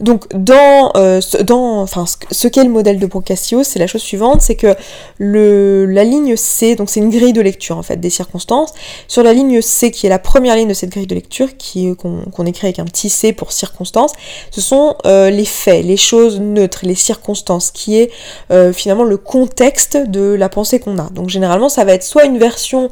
donc 0.00 0.26
dans, 0.34 0.92
euh, 0.96 1.20
ce 1.20 2.48
qu'est 2.48 2.64
le 2.64 2.70
modèle 2.70 2.98
de 2.98 3.06
Procastio, 3.06 3.62
c'est 3.62 3.78
la 3.78 3.86
chose 3.86 4.02
suivante, 4.02 4.40
c'est 4.42 4.56
que 4.56 4.74
le, 5.18 5.86
la 5.86 6.04
ligne 6.04 6.36
C, 6.36 6.74
donc 6.74 6.90
c'est 6.90 7.00
une 7.00 7.10
grille 7.10 7.32
de 7.32 7.40
lecture 7.40 7.78
en 7.78 7.82
fait 7.82 7.96
des 7.96 8.10
circonstances, 8.10 8.74
sur 9.06 9.22
la 9.22 9.32
ligne 9.32 9.60
C 9.62 9.90
qui 9.90 10.06
est 10.06 10.10
la 10.10 10.18
première 10.18 10.56
ligne 10.56 10.68
de 10.68 10.74
cette 10.74 10.90
grille 10.90 11.06
de 11.06 11.14
lecture, 11.14 11.56
qui 11.56 11.94
qu'on 11.96 12.46
écrit 12.46 12.66
avec 12.66 12.78
un 12.78 12.84
petit 12.84 13.08
C 13.08 13.32
pour 13.32 13.52
circonstances, 13.52 14.12
ce 14.50 14.60
sont 14.60 14.96
euh, 15.06 15.30
les 15.30 15.44
faits, 15.44 15.84
les 15.84 15.96
choses 15.96 16.40
neutres, 16.40 16.80
les 16.82 16.96
circonstances, 16.96 17.70
qui 17.70 17.98
est 17.98 18.10
euh, 18.50 18.72
finalement 18.72 19.04
le 19.04 19.16
contexte 19.16 19.96
de 19.96 20.34
la 20.34 20.48
pensée 20.48 20.80
qu'on 20.80 20.98
a. 20.98 21.08
Donc 21.10 21.28
généralement 21.28 21.68
ça 21.68 21.84
va 21.84 21.92
être 21.92 22.02
soit 22.02 22.24
une 22.24 22.38
version 22.38 22.90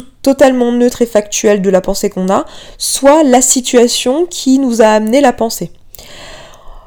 totalement 0.00 0.72
neutre 0.72 1.02
et 1.02 1.06
factuelle 1.06 1.62
de 1.62 1.70
la 1.70 1.80
pensée 1.80 2.10
qu'on 2.10 2.28
a, 2.28 2.46
soit 2.78 3.22
la 3.22 3.40
situation 3.40 4.26
qui 4.26 4.58
nous 4.58 4.82
a 4.82 4.86
amené 4.86 5.20
la 5.20 5.32
pensée. 5.32 5.70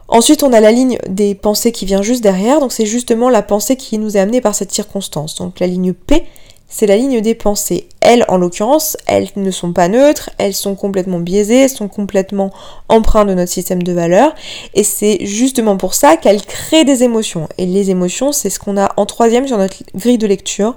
Ensuite, 0.10 0.44
on 0.44 0.54
a 0.54 0.62
la 0.62 0.72
ligne 0.72 0.98
des 1.10 1.36
pensées 1.36 1.72
qui 1.72 1.86
vient 1.86 2.02
juste 2.02 2.24
derrière, 2.24 2.60
donc 2.60 2.72
c'est 2.72 2.86
justement 2.86 3.30
la 3.30 3.42
pensée 3.42 3.76
qui 3.76 3.98
nous 3.98 4.16
est 4.16 4.20
amenée 4.20 4.42
par 4.42 4.56
cette 4.56 4.72
circonstance. 4.72 5.36
Donc 5.36 5.60
la 5.60 5.68
ligne 5.68 5.94
P, 5.94 6.26
c'est 6.68 6.86
la 6.86 6.98
ligne 6.98 7.22
des 7.22 7.36
pensées. 7.36 7.88
Elles, 8.02 8.26
en 8.28 8.38
l'occurrence, 8.38 8.98
elles 9.08 9.30
ne 9.36 9.52
sont 9.52 9.74
pas 9.74 9.88
neutres, 9.88 10.30
elles 10.38 10.54
sont 10.54 10.76
complètement 10.76 11.20
biaisées, 11.20 11.62
elles 11.62 11.70
sont 11.70 11.88
complètement 11.88 12.52
empreintes 12.90 13.30
de 13.30 13.34
notre 13.34 13.52
système 13.52 13.84
de 13.84 13.94
valeurs, 13.94 14.34
et 14.74 14.84
c'est 14.84 15.26
justement 15.26 15.78
pour 15.78 15.94
ça 15.94 16.18
qu'elles 16.18 16.46
créent 16.46 16.86
des 16.86 17.04
émotions. 17.04 17.48
Et 17.58 17.66
les 17.66 17.90
émotions, 17.90 18.32
c'est 18.32 18.50
ce 18.50 18.60
qu'on 18.60 18.78
a 18.78 18.92
en 18.98 19.06
troisième 19.06 19.48
sur 19.48 19.58
notre 19.58 19.78
grille 19.96 20.18
de 20.18 20.28
lecture, 20.28 20.76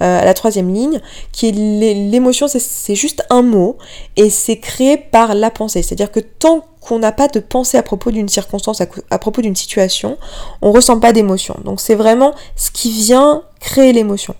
euh, 0.00 0.24
la 0.24 0.34
troisième 0.34 0.72
ligne, 0.72 1.00
qui 1.32 1.48
est 1.48 1.52
l'émotion, 1.52 2.46
c'est 2.48 2.94
juste 2.94 3.24
un 3.30 3.42
mot, 3.42 3.78
et 4.16 4.30
c'est 4.30 4.58
créé 4.58 4.96
par 4.96 5.34
la 5.34 5.50
pensée. 5.50 5.82
C'est-à-dire 5.82 6.10
que 6.10 6.20
tant 6.20 6.64
qu'on 6.82 6.98
n'a 6.98 7.12
pas 7.12 7.28
de 7.28 7.38
pensée 7.40 7.78
à 7.78 7.82
propos 7.82 8.10
d'une 8.10 8.28
circonstance, 8.28 8.82
à, 9.10 9.18
propos 9.18 9.40
d'une 9.40 9.56
situation, 9.56 10.18
on 10.60 10.72
ressent 10.72 10.98
pas 10.98 11.12
d'émotion. 11.12 11.56
Donc 11.64 11.80
c'est 11.80 11.94
vraiment 11.94 12.34
ce 12.56 12.70
qui 12.70 12.90
vient 12.90 13.42
créer 13.60 13.92
l'émotion. 13.92 14.34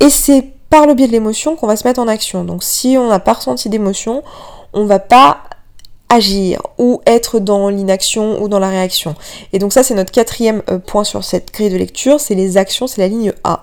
Et 0.00 0.10
c'est 0.10 0.42
par 0.68 0.86
le 0.86 0.94
biais 0.94 1.06
de 1.06 1.12
l'émotion 1.12 1.54
qu'on 1.54 1.68
va 1.68 1.76
se 1.76 1.86
mettre 1.86 2.00
en 2.00 2.08
action. 2.08 2.44
Donc 2.44 2.64
si 2.64 2.96
on 2.98 3.08
n'a 3.08 3.20
pas 3.20 3.34
ressenti 3.34 3.68
d'émotion, 3.68 4.24
on 4.72 4.84
va 4.84 4.98
pas 4.98 5.38
agir 6.08 6.60
ou 6.78 7.00
être 7.06 7.38
dans 7.38 7.68
l'inaction 7.68 8.42
ou 8.42 8.48
dans 8.48 8.58
la 8.58 8.68
réaction. 8.68 9.14
Et 9.52 9.58
donc 9.60 9.72
ça 9.72 9.82
c'est 9.82 9.94
notre 9.94 10.12
quatrième 10.12 10.62
euh, 10.68 10.78
point 10.78 11.04
sur 11.04 11.24
cette 11.24 11.52
grille 11.52 11.70
de 11.70 11.76
lecture, 11.76 12.20
c'est 12.20 12.34
les 12.34 12.56
actions, 12.56 12.88
c'est 12.88 13.00
la 13.00 13.08
ligne 13.08 13.32
A. 13.44 13.60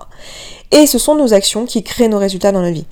Et 0.70 0.86
ce 0.86 0.98
sont 0.98 1.14
nos 1.14 1.34
actions 1.34 1.66
qui 1.66 1.82
créent 1.82 2.08
nos 2.08 2.18
résultats 2.18 2.52
dans 2.52 2.62
la 2.62 2.70
vie. 2.70 2.86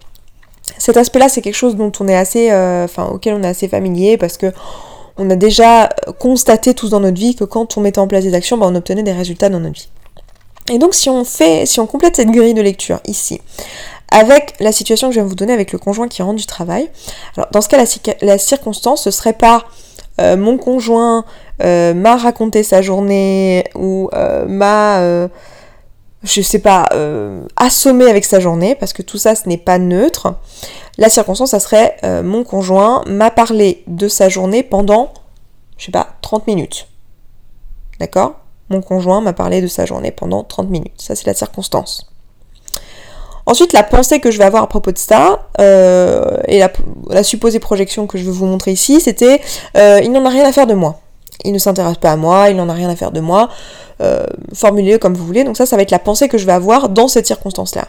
Cet 0.78 0.96
aspect-là, 0.96 1.28
c'est 1.28 1.42
quelque 1.42 1.54
chose 1.54 1.76
dont 1.76 1.92
on 2.00 2.08
est 2.08 2.16
assez, 2.16 2.50
euh, 2.50 2.86
auquel 3.10 3.34
on 3.34 3.42
est 3.42 3.48
assez 3.48 3.68
familier 3.68 4.16
parce 4.16 4.36
que 4.36 4.52
on 5.18 5.28
a 5.30 5.36
déjà 5.36 5.88
constaté 6.18 6.74
tous 6.74 6.90
dans 6.90 7.00
notre 7.00 7.18
vie 7.18 7.34
que 7.34 7.44
quand 7.44 7.76
on 7.76 7.80
mettait 7.80 7.98
en 7.98 8.08
place 8.08 8.24
des 8.24 8.34
actions, 8.34 8.56
ben, 8.56 8.66
on 8.66 8.74
obtenait 8.74 9.02
des 9.02 9.12
résultats 9.12 9.48
dans 9.48 9.60
notre 9.60 9.74
vie. 9.74 9.88
Et 10.70 10.78
donc 10.78 10.94
si 10.94 11.10
on 11.10 11.24
fait, 11.24 11.66
si 11.66 11.80
on 11.80 11.86
complète 11.86 12.16
cette 12.16 12.30
grille 12.30 12.54
de 12.54 12.62
lecture 12.62 13.00
ici, 13.06 13.40
avec 14.10 14.54
la 14.60 14.72
situation 14.72 15.08
que 15.08 15.14
je 15.14 15.18
viens 15.18 15.24
de 15.24 15.28
vous 15.28 15.34
donner 15.34 15.52
avec 15.52 15.72
le 15.72 15.78
conjoint 15.78 16.08
qui 16.08 16.22
rentre 16.22 16.36
du 16.36 16.46
travail, 16.46 16.88
alors 17.36 17.48
dans 17.50 17.60
ce 17.60 17.68
cas 17.68 17.82
la, 18.20 18.38
circonstance 18.38 19.04
ce 19.04 19.10
serait 19.10 19.32
pas 19.32 19.64
euh, 20.20 20.36
mon 20.36 20.58
conjoint 20.58 21.24
euh, 21.62 21.94
m'a 21.94 22.16
raconté 22.16 22.62
sa 22.62 22.82
journée 22.82 23.64
ou 23.74 24.08
euh, 24.14 24.44
m'a 24.46 25.28
je 26.24 26.40
sais 26.40 26.58
pas, 26.60 26.88
assommé 27.56 28.08
avec 28.08 28.24
sa 28.24 28.40
journée, 28.40 28.74
parce 28.74 28.92
que 28.92 29.02
tout 29.02 29.18
ça, 29.18 29.34
ce 29.34 29.48
n'est 29.48 29.58
pas 29.58 29.78
neutre. 29.78 30.34
La 30.98 31.08
circonstance, 31.08 31.50
ça 31.50 31.60
serait 31.60 31.96
euh, 32.04 32.22
mon 32.22 32.44
conjoint 32.44 33.02
m'a 33.06 33.30
parlé 33.30 33.82
de 33.86 34.08
sa 34.08 34.28
journée 34.28 34.62
pendant, 34.62 35.12
je 35.78 35.86
sais 35.86 35.92
pas, 35.92 36.08
30 36.20 36.46
minutes. 36.46 36.88
D'accord? 37.98 38.34
Mon 38.68 38.82
conjoint 38.82 39.20
m'a 39.20 39.32
parlé 39.32 39.62
de 39.62 39.66
sa 39.66 39.86
journée 39.86 40.10
pendant 40.10 40.44
30 40.44 40.68
minutes. 40.68 40.92
Ça, 40.98 41.14
c'est 41.14 41.26
la 41.26 41.34
circonstance. 41.34 42.08
Ensuite, 43.46 43.72
la 43.72 43.82
pensée 43.82 44.20
que 44.20 44.30
je 44.30 44.38
vais 44.38 44.44
avoir 44.44 44.62
à 44.62 44.68
propos 44.68 44.92
de 44.92 44.98
ça, 44.98 45.48
euh, 45.60 46.38
et 46.46 46.60
la, 47.08 47.24
supposée 47.24 47.58
projection 47.58 48.06
que 48.06 48.16
je 48.18 48.24
vais 48.24 48.30
vous 48.30 48.46
montrer 48.46 48.70
ici, 48.70 49.00
c'était 49.00 49.40
euh, 49.76 50.00
il 50.02 50.12
n'en 50.12 50.24
a 50.24 50.28
rien 50.28 50.46
à 50.46 50.52
faire 50.52 50.66
de 50.66 50.74
moi. 50.74 51.00
Il 51.44 51.52
ne 51.52 51.58
s'intéresse 51.58 51.98
pas 51.98 52.12
à 52.12 52.16
moi, 52.16 52.50
il 52.50 52.56
n'en 52.56 52.68
a 52.68 52.72
rien 52.72 52.88
à 52.88 52.96
faire 52.96 53.10
de 53.10 53.20
moi. 53.20 53.48
formulez 54.52 54.98
comme 54.98 55.14
vous 55.14 55.24
voulez. 55.26 55.44
Donc 55.44 55.56
ça, 55.56 55.66
ça 55.66 55.76
va 55.76 55.82
être 55.82 55.90
la 55.90 55.98
pensée 55.98 56.28
que 56.28 56.38
je 56.38 56.46
vais 56.46 56.52
avoir 56.52 56.88
dans 56.88 57.08
cette 57.08 57.26
circonstance-là. 57.26 57.88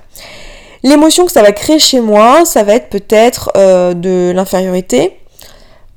L'émotion 0.83 1.25
que 1.25 1.31
ça 1.31 1.41
va 1.41 1.53
créer 1.53 1.79
chez 1.79 2.01
moi, 2.01 2.43
ça 2.45 2.63
va 2.63 2.75
être 2.75 2.89
peut-être 2.89 3.51
euh, 3.55 3.93
de 3.93 4.33
l'infériorité, 4.35 5.17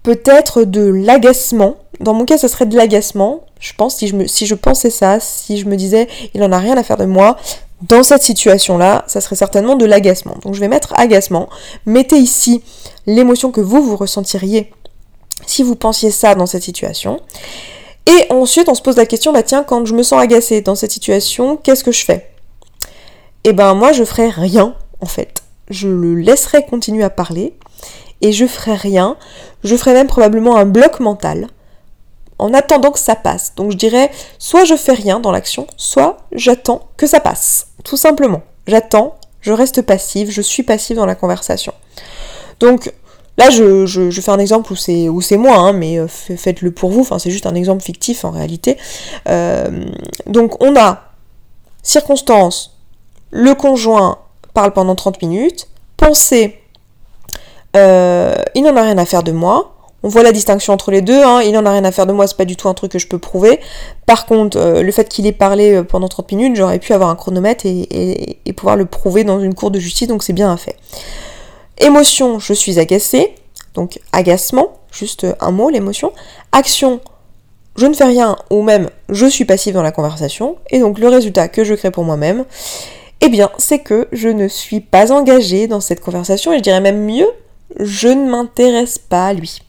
peut-être 0.05 0.63
de 0.63 0.83
l'agacement. 0.83 1.75
Dans 1.99 2.15
mon 2.15 2.25
cas, 2.25 2.39
ça 2.39 2.47
serait 2.47 2.67
de 2.67 2.77
l'agacement. 2.77 3.41
Je 3.59 3.73
pense, 3.73 3.97
si 3.97 4.07
je, 4.07 4.27
si 4.29 4.47
je 4.47 4.55
pensais 4.55 4.91
ça, 4.91 5.19
si 5.19 5.59
je 5.59 5.67
me 5.67 5.75
disais, 5.75 6.07
il 6.35 6.43
en 6.45 6.53
a 6.53 6.59
rien 6.59 6.77
à 6.77 6.85
faire 6.85 6.99
de 6.99 7.05
moi, 7.05 7.37
dans 7.83 8.05
cette 8.05 8.23
situation-là, 8.23 9.05
ça 9.09 9.21
serait 9.21 9.35
certainement 9.35 9.75
de 9.75 9.85
l'agacement. 9.85 10.37
Donc 10.45 10.55
je 10.55 10.61
vais 10.61 10.69
mettre 10.69 10.95
agacement. 10.97 11.49
Mettez 11.85 12.19
ici 12.19 12.63
l'émotion 13.07 13.51
que 13.51 13.61
vous, 13.61 13.83
vous 13.83 13.97
ressentiriez 13.97 14.73
si 15.45 15.62
vous 15.62 15.76
pensiez 15.76 16.11
ça 16.11 16.35
dans 16.35 16.47
cette 16.47 16.62
situation. 16.62 17.21
Et 18.07 18.33
ensuite, 18.33 18.69
on 18.69 18.75
se 18.75 18.83
pose 18.83 18.97
la 18.97 19.07
question, 19.07 19.33
bah 19.33 19.43
tiens, 19.43 19.64
quand 19.64 19.85
je 19.85 19.95
me 19.95 20.02
sens 20.02 20.21
agacée 20.21 20.61
dans 20.61 20.76
cette 20.76 20.93
situation, 20.93 21.57
qu'est-ce 21.57 21.85
que 21.85 21.93
je 21.93 22.05
fais? 22.05 22.31
Eh 23.49 23.52
ben 23.52 23.75
moi 23.75 23.93
je 23.93 24.02
ferai 24.02 24.28
rien 24.28 24.75
en 25.00 25.07
fait. 25.07 25.45
Je 25.71 25.87
le 25.87 26.16
laisserai 26.16 26.66
continuer 26.66 27.05
à 27.05 27.11
parler 27.11 27.55
et 28.21 28.33
je 28.33 28.45
ferai 28.45 28.75
rien. 28.75 29.16
Je 29.62 29.76
ferai 29.76 29.93
même 29.93 30.09
probablement 30.09 30.57
un 30.57 30.66
bloc 30.66 30.99
mental 30.99 31.47
en 32.40 32.52
attendant 32.55 32.90
que 32.90 32.99
ça 32.99 33.14
passe. 33.14 33.55
Donc 33.55 33.71
je 33.71 33.76
dirais 33.76 34.11
soit 34.40 34.64
je 34.64 34.75
fais 34.75 34.95
rien 34.95 35.21
dans 35.21 35.31
l'action, 35.31 35.69
soit 35.76 36.19
j'attends 36.33 36.88
que 36.97 37.07
ça 37.07 37.21
passe. 37.21 37.69
Tout 37.85 37.97
simplement. 37.97 38.43
J'attends, 38.66 39.14
je 39.40 39.52
reste 39.52 39.83
passive, 39.83 40.28
je 40.28 40.43
suis 40.43 40.64
passive 40.64 40.97
dans 40.97 41.07
la 41.07 41.14
conversation. 41.14 41.73
Donc 42.59 42.93
là 43.38 43.50
je, 43.50 44.21
fais 44.21 44.31
un 44.31 44.38
exemple 44.38 44.73
où 44.73 44.76
c'est 44.76 45.09
où 45.09 45.21
moi, 45.38 45.57
hein, 45.57 45.73
mais 45.73 45.99
euh, 45.99 46.07
faites-le 46.09 46.71
pour 46.71 46.90
vous, 46.90 47.07
c'est 47.19 47.31
juste 47.31 47.47
un 47.47 47.55
exemple 47.55 47.83
fictif 47.83 48.25
en 48.25 48.31
réalité. 48.31 48.76
Euh, 49.28 49.85
donc 50.26 50.62
on 50.62 50.76
a 50.76 51.02
circonstance, 51.83 52.76
le 53.31 53.55
conjoint 53.55 54.19
parle 54.55 54.73
pendant 54.73 54.95
30 54.95 55.23
minutes, 55.23 55.69
pensez, 55.97 56.61
euh, 57.76 58.35
il 58.55 58.62
n'en 58.62 58.76
a 58.76 58.83
rien 58.83 58.99
à 58.99 59.05
faire 59.05 59.23
de 59.23 59.33
moi. 59.33 59.73
On 60.02 60.09
voit 60.09 60.23
la 60.23 60.31
distinction 60.31 60.73
entre 60.73 60.93
les 60.93 61.00
deux, 61.00 61.21
hein. 61.21 61.40
il 61.43 61.52
n'en 61.52 61.66
a 61.66 61.73
rien 61.73 61.85
à 61.85 61.90
faire 61.90 62.07
de 62.07 62.12
moi, 62.12 62.28
c'est 62.28 62.37
pas 62.37 62.45
du 62.45 62.55
tout 62.55 62.69
un 62.69 62.75
truc 62.75 62.93
que 62.93 62.99
je 62.99 63.09
peux 63.09 63.19
prouver. 63.19 63.59
Par 64.05 64.26
contre, 64.26 64.81
le 64.81 64.93
fait 64.93 65.09
qu'il 65.09 65.26
ait 65.26 65.33
parlé 65.33 65.83
pendant 65.83 66.07
30 66.07 66.31
minutes, 66.33 66.57
j'aurais 66.57 66.78
pu 66.78 66.93
avoir 66.93 67.11
un 67.11 67.16
chronomètre 67.16 67.64
et, 67.66 68.38
pouvoir 68.57 68.76
le 68.76 68.85
prouver 68.85 69.25
dans 69.25 69.40
une 69.40 69.55
cour 69.55 69.73
de 69.73 69.81
justice, 69.81 70.07
donc 70.07 70.23
c'est 70.23 70.33
bien 70.33 70.49
un 70.49 70.57
fait. 70.57 70.76
Émotion, 71.78 72.38
je 72.38 72.52
suis 72.52 72.78
agacée, 72.78 73.35
donc 73.75 74.00
agacement, 74.12 74.80
juste 74.90 75.26
un 75.40 75.50
mot, 75.50 75.68
l'émotion. 75.68 76.12
Action, 76.52 77.00
je 77.76 77.87
ne 77.87 77.95
fais 77.95 78.04
rien, 78.04 78.37
ou 78.50 78.62
même 78.62 78.88
je 79.09 79.26
suis 79.26 79.45
passive 79.45 79.75
dans 79.75 79.83
la 79.83 79.92
conversation, 79.92 80.56
et 80.71 80.78
donc 80.78 80.99
le 80.99 81.09
résultat 81.09 81.49
que 81.49 81.64
je 81.64 81.75
crée 81.75 81.90
pour 81.90 82.04
moi-même, 82.04 82.45
eh 83.21 83.28
bien, 83.28 83.50
c'est 83.59 83.80
que 83.80 84.09
je 84.12 84.28
ne 84.28 84.49
suis 84.49 84.80
pas 84.80 85.12
engagée 85.12 85.68
dans 85.68 85.80
cette 85.80 86.00
conversation 86.00 86.52
et 86.52 86.59
je 86.59 86.62
dirais 86.62 86.80
même 86.80 87.04
mieux, 87.04 87.28
je 87.78 88.09
ne 88.09 88.28
m'intéresse 88.28 88.99
pas 88.99 89.28
à 89.28 89.33
lui. 89.33 89.61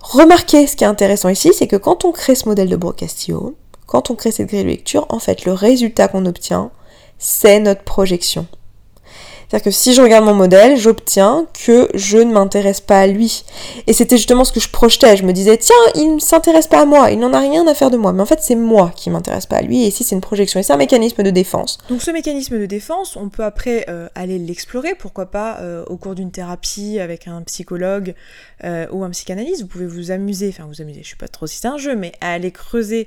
Remarquez 0.00 0.66
ce 0.66 0.76
qui 0.76 0.84
est 0.84 0.88
intéressant 0.88 1.28
ici, 1.28 1.52
c'est 1.52 1.66
que 1.66 1.76
quand 1.76 2.04
on 2.04 2.12
crée 2.12 2.34
ce 2.34 2.48
modèle 2.48 2.68
de 2.68 2.76
Brocastio, 2.76 3.56
quand 3.86 4.10
on 4.10 4.14
crée 4.14 4.32
cette 4.32 4.48
grille 4.48 4.64
de 4.64 4.68
lecture, 4.68 5.06
en 5.10 5.18
fait, 5.18 5.44
le 5.44 5.52
résultat 5.52 6.08
qu'on 6.08 6.26
obtient, 6.26 6.70
c'est 7.18 7.60
notre 7.60 7.82
projection. 7.82 8.46
C'est-à-dire 9.48 9.64
que 9.64 9.70
si 9.70 9.94
je 9.94 10.02
regarde 10.02 10.26
mon 10.26 10.34
modèle, 10.34 10.76
j'obtiens 10.76 11.46
que 11.64 11.88
je 11.94 12.18
ne 12.18 12.32
m'intéresse 12.32 12.82
pas 12.82 13.00
à 13.00 13.06
lui. 13.06 13.44
Et 13.86 13.94
c'était 13.94 14.18
justement 14.18 14.44
ce 14.44 14.52
que 14.52 14.60
je 14.60 14.68
projetais. 14.68 15.16
Je 15.16 15.24
me 15.24 15.32
disais, 15.32 15.56
tiens, 15.56 15.74
il 15.94 16.16
ne 16.16 16.20
s'intéresse 16.20 16.66
pas 16.66 16.82
à 16.82 16.84
moi, 16.84 17.10
il 17.10 17.18
n'en 17.18 17.32
a 17.32 17.40
rien 17.40 17.66
à 17.66 17.74
faire 17.74 17.90
de 17.90 17.96
moi. 17.96 18.12
Mais 18.12 18.20
en 18.20 18.26
fait, 18.26 18.40
c'est 18.42 18.54
moi 18.54 18.92
qui 18.94 19.08
m'intéresse 19.08 19.46
pas 19.46 19.56
à 19.56 19.62
lui. 19.62 19.84
Et 19.84 19.86
ici, 19.86 20.04
c'est 20.04 20.14
une 20.14 20.20
projection. 20.20 20.60
Et 20.60 20.62
c'est 20.62 20.74
un 20.74 20.78
mécanisme 20.78 21.22
de 21.22 21.30
défense. 21.30 21.78
Donc 21.88 22.02
ce 22.02 22.10
mécanisme 22.10 22.58
de 22.58 22.66
défense, 22.66 23.16
on 23.16 23.30
peut 23.30 23.42
après 23.42 23.86
euh, 23.88 24.08
aller 24.14 24.38
l'explorer, 24.38 24.94
pourquoi 24.94 25.30
pas 25.30 25.58
euh, 25.60 25.84
au 25.86 25.96
cours 25.96 26.14
d'une 26.14 26.30
thérapie 26.30 26.98
avec 27.00 27.26
un 27.26 27.42
psychologue 27.42 28.14
euh, 28.64 28.86
ou 28.90 29.02
un 29.04 29.10
psychanalyste. 29.10 29.62
Vous 29.62 29.68
pouvez 29.68 29.86
vous 29.86 30.10
amuser, 30.10 30.48
enfin 30.50 30.68
vous 30.68 30.82
amuser, 30.82 31.02
je 31.02 31.10
sais 31.10 31.16
pas 31.16 31.28
trop 31.28 31.46
si 31.46 31.58
c'est 31.58 31.68
un 31.68 31.78
jeu, 31.78 31.96
mais 31.96 32.12
à 32.20 32.32
aller 32.32 32.50
creuser 32.50 33.06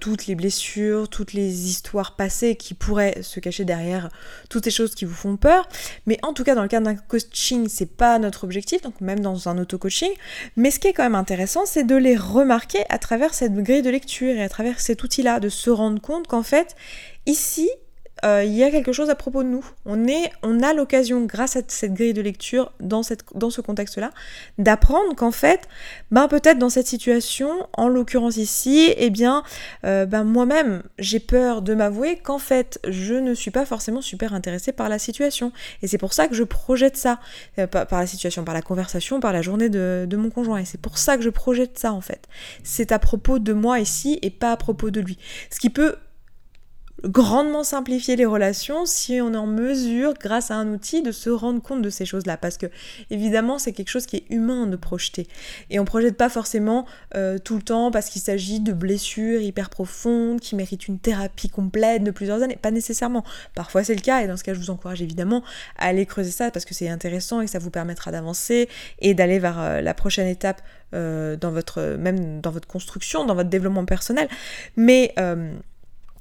toutes 0.00 0.26
les 0.26 0.34
blessures, 0.34 1.08
toutes 1.08 1.32
les 1.32 1.68
histoires 1.68 2.16
passées 2.16 2.56
qui 2.56 2.74
pourraient 2.74 3.22
se 3.22 3.38
cacher 3.38 3.64
derrière 3.64 4.08
toutes 4.48 4.64
ces 4.64 4.70
choses 4.70 4.94
qui 4.94 5.04
vous 5.04 5.14
font 5.14 5.36
peur. 5.36 5.59
Mais 6.06 6.18
en 6.22 6.32
tout 6.32 6.44
cas, 6.44 6.54
dans 6.54 6.62
le 6.62 6.68
cadre 6.68 6.86
d'un 6.86 6.96
coaching, 6.96 7.68
c'est 7.68 7.96
pas 7.96 8.18
notre 8.18 8.44
objectif, 8.44 8.82
donc 8.82 9.00
même 9.00 9.20
dans 9.20 9.48
un 9.48 9.58
auto-coaching. 9.58 10.10
Mais 10.56 10.70
ce 10.70 10.78
qui 10.78 10.88
est 10.88 10.92
quand 10.92 11.02
même 11.02 11.14
intéressant, 11.14 11.66
c'est 11.66 11.84
de 11.84 11.96
les 11.96 12.16
remarquer 12.16 12.84
à 12.88 12.98
travers 12.98 13.34
cette 13.34 13.54
grille 13.54 13.82
de 13.82 13.90
lecture 13.90 14.34
et 14.34 14.42
à 14.42 14.48
travers 14.48 14.80
cet 14.80 15.02
outil-là, 15.02 15.40
de 15.40 15.48
se 15.48 15.70
rendre 15.70 16.00
compte 16.00 16.26
qu'en 16.26 16.42
fait, 16.42 16.76
ici, 17.26 17.68
euh, 18.24 18.44
il 18.44 18.52
y 18.52 18.62
a 18.62 18.70
quelque 18.70 18.92
chose 18.92 19.10
à 19.10 19.14
propos 19.14 19.42
de 19.42 19.48
nous. 19.48 19.64
On, 19.86 20.06
est, 20.06 20.30
on 20.42 20.62
a 20.62 20.72
l'occasion, 20.74 21.24
grâce 21.24 21.56
à 21.56 21.62
cette 21.66 21.94
grille 21.94 22.14
de 22.14 22.22
lecture, 22.22 22.72
dans, 22.80 23.02
ce 23.02 23.60
contexte-là, 23.60 24.10
d'apprendre 24.58 25.14
qu'en 25.16 25.30
fait, 25.30 25.68
ben 26.10 26.28
peut-être 26.28 26.58
dans 26.58 26.68
cette 26.68 26.86
situation, 26.86 27.50
en 27.72 27.88
l'occurrence 27.88 28.36
ici, 28.36 28.92
eh 28.96 29.10
bien, 29.10 29.42
euh, 29.84 30.06
ben 30.06 30.24
moi-même, 30.24 30.82
j'ai 30.98 31.20
peur 31.20 31.62
de 31.62 31.74
m'avouer 31.74 32.16
qu'en 32.16 32.38
fait, 32.38 32.78
je 32.88 33.14
ne 33.14 33.34
suis 33.34 33.50
pas 33.50 33.64
forcément 33.64 34.02
super 34.02 34.34
intéressée 34.34 34.72
par 34.72 34.88
la 34.88 34.98
situation. 34.98 35.52
Et 35.82 35.86
c'est 35.86 35.98
pour 35.98 36.12
ça 36.12 36.28
que 36.28 36.34
je 36.34 36.44
projette 36.44 36.96
ça, 36.96 37.20
euh, 37.58 37.66
par, 37.66 37.86
la 38.00 38.06
situation, 38.06 38.44
par 38.44 38.54
la 38.54 38.62
conversation, 38.62 39.20
par 39.20 39.32
la 39.32 39.42
journée 39.42 39.68
de 39.68 40.16
mon 40.16 40.30
conjoint. 40.30 40.58
Et 40.58 40.64
c'est 40.64 40.80
pour 40.80 40.98
ça 40.98 41.16
que 41.16 41.22
je 41.22 41.30
projette 41.30 41.78
ça, 41.78 41.92
en 41.92 42.00
fait. 42.00 42.28
C'est 42.64 42.92
à 42.92 42.98
propos 42.98 43.38
de 43.38 43.52
moi 43.52 43.80
ici 43.80 44.18
et 44.22 44.30
pas 44.30 44.52
à 44.52 44.56
propos 44.56 44.90
de 44.90 45.00
lui. 45.00 45.18
Ce 45.50 45.58
qui 45.58 45.70
peut 45.70 45.96
grandement 47.04 47.64
simplifier 47.64 48.16
les 48.16 48.26
relations 48.26 48.86
si 48.86 49.20
on 49.20 49.32
est 49.34 49.36
en 49.36 49.46
mesure, 49.46 50.14
grâce 50.14 50.50
à 50.50 50.56
un 50.56 50.68
outil, 50.68 51.02
de 51.02 51.12
se 51.12 51.30
rendre 51.30 51.62
compte 51.62 51.82
de 51.82 51.90
ces 51.90 52.04
choses-là. 52.04 52.36
Parce 52.36 52.56
que, 52.56 52.66
évidemment, 53.10 53.58
c'est 53.58 53.72
quelque 53.72 53.88
chose 53.88 54.06
qui 54.06 54.16
est 54.16 54.24
humain 54.30 54.66
de 54.66 54.76
projeter. 54.76 55.26
Et 55.70 55.78
on 55.78 55.84
projette 55.84 56.16
pas 56.16 56.28
forcément 56.28 56.86
euh, 57.14 57.38
tout 57.38 57.56
le 57.56 57.62
temps 57.62 57.90
parce 57.90 58.08
qu'il 58.08 58.22
s'agit 58.22 58.60
de 58.60 58.72
blessures 58.72 59.40
hyper 59.40 59.70
profondes 59.70 60.40
qui 60.40 60.56
méritent 60.56 60.88
une 60.88 60.98
thérapie 60.98 61.48
complète 61.48 62.04
de 62.04 62.10
plusieurs 62.10 62.42
années. 62.42 62.58
Pas 62.60 62.70
nécessairement. 62.70 63.24
Parfois, 63.54 63.84
c'est 63.84 63.94
le 63.94 64.00
cas. 64.00 64.22
Et 64.22 64.26
dans 64.26 64.36
ce 64.36 64.44
cas, 64.44 64.54
je 64.54 64.58
vous 64.58 64.70
encourage 64.70 65.02
évidemment 65.02 65.42
à 65.78 65.86
aller 65.86 66.06
creuser 66.06 66.30
ça 66.30 66.50
parce 66.50 66.64
que 66.64 66.74
c'est 66.74 66.88
intéressant 66.88 67.40
et 67.40 67.46
ça 67.46 67.58
vous 67.58 67.70
permettra 67.70 68.10
d'avancer 68.10 68.68
et 69.00 69.14
d'aller 69.14 69.38
vers 69.38 69.60
euh, 69.60 69.80
la 69.80 69.94
prochaine 69.94 70.26
étape 70.26 70.62
euh, 70.92 71.36
dans 71.36 71.50
votre, 71.50 71.96
même 71.98 72.40
dans 72.40 72.50
votre 72.50 72.66
construction, 72.68 73.24
dans 73.24 73.34
votre 73.34 73.48
développement 73.48 73.84
personnel. 73.84 74.28
Mais 74.76 75.14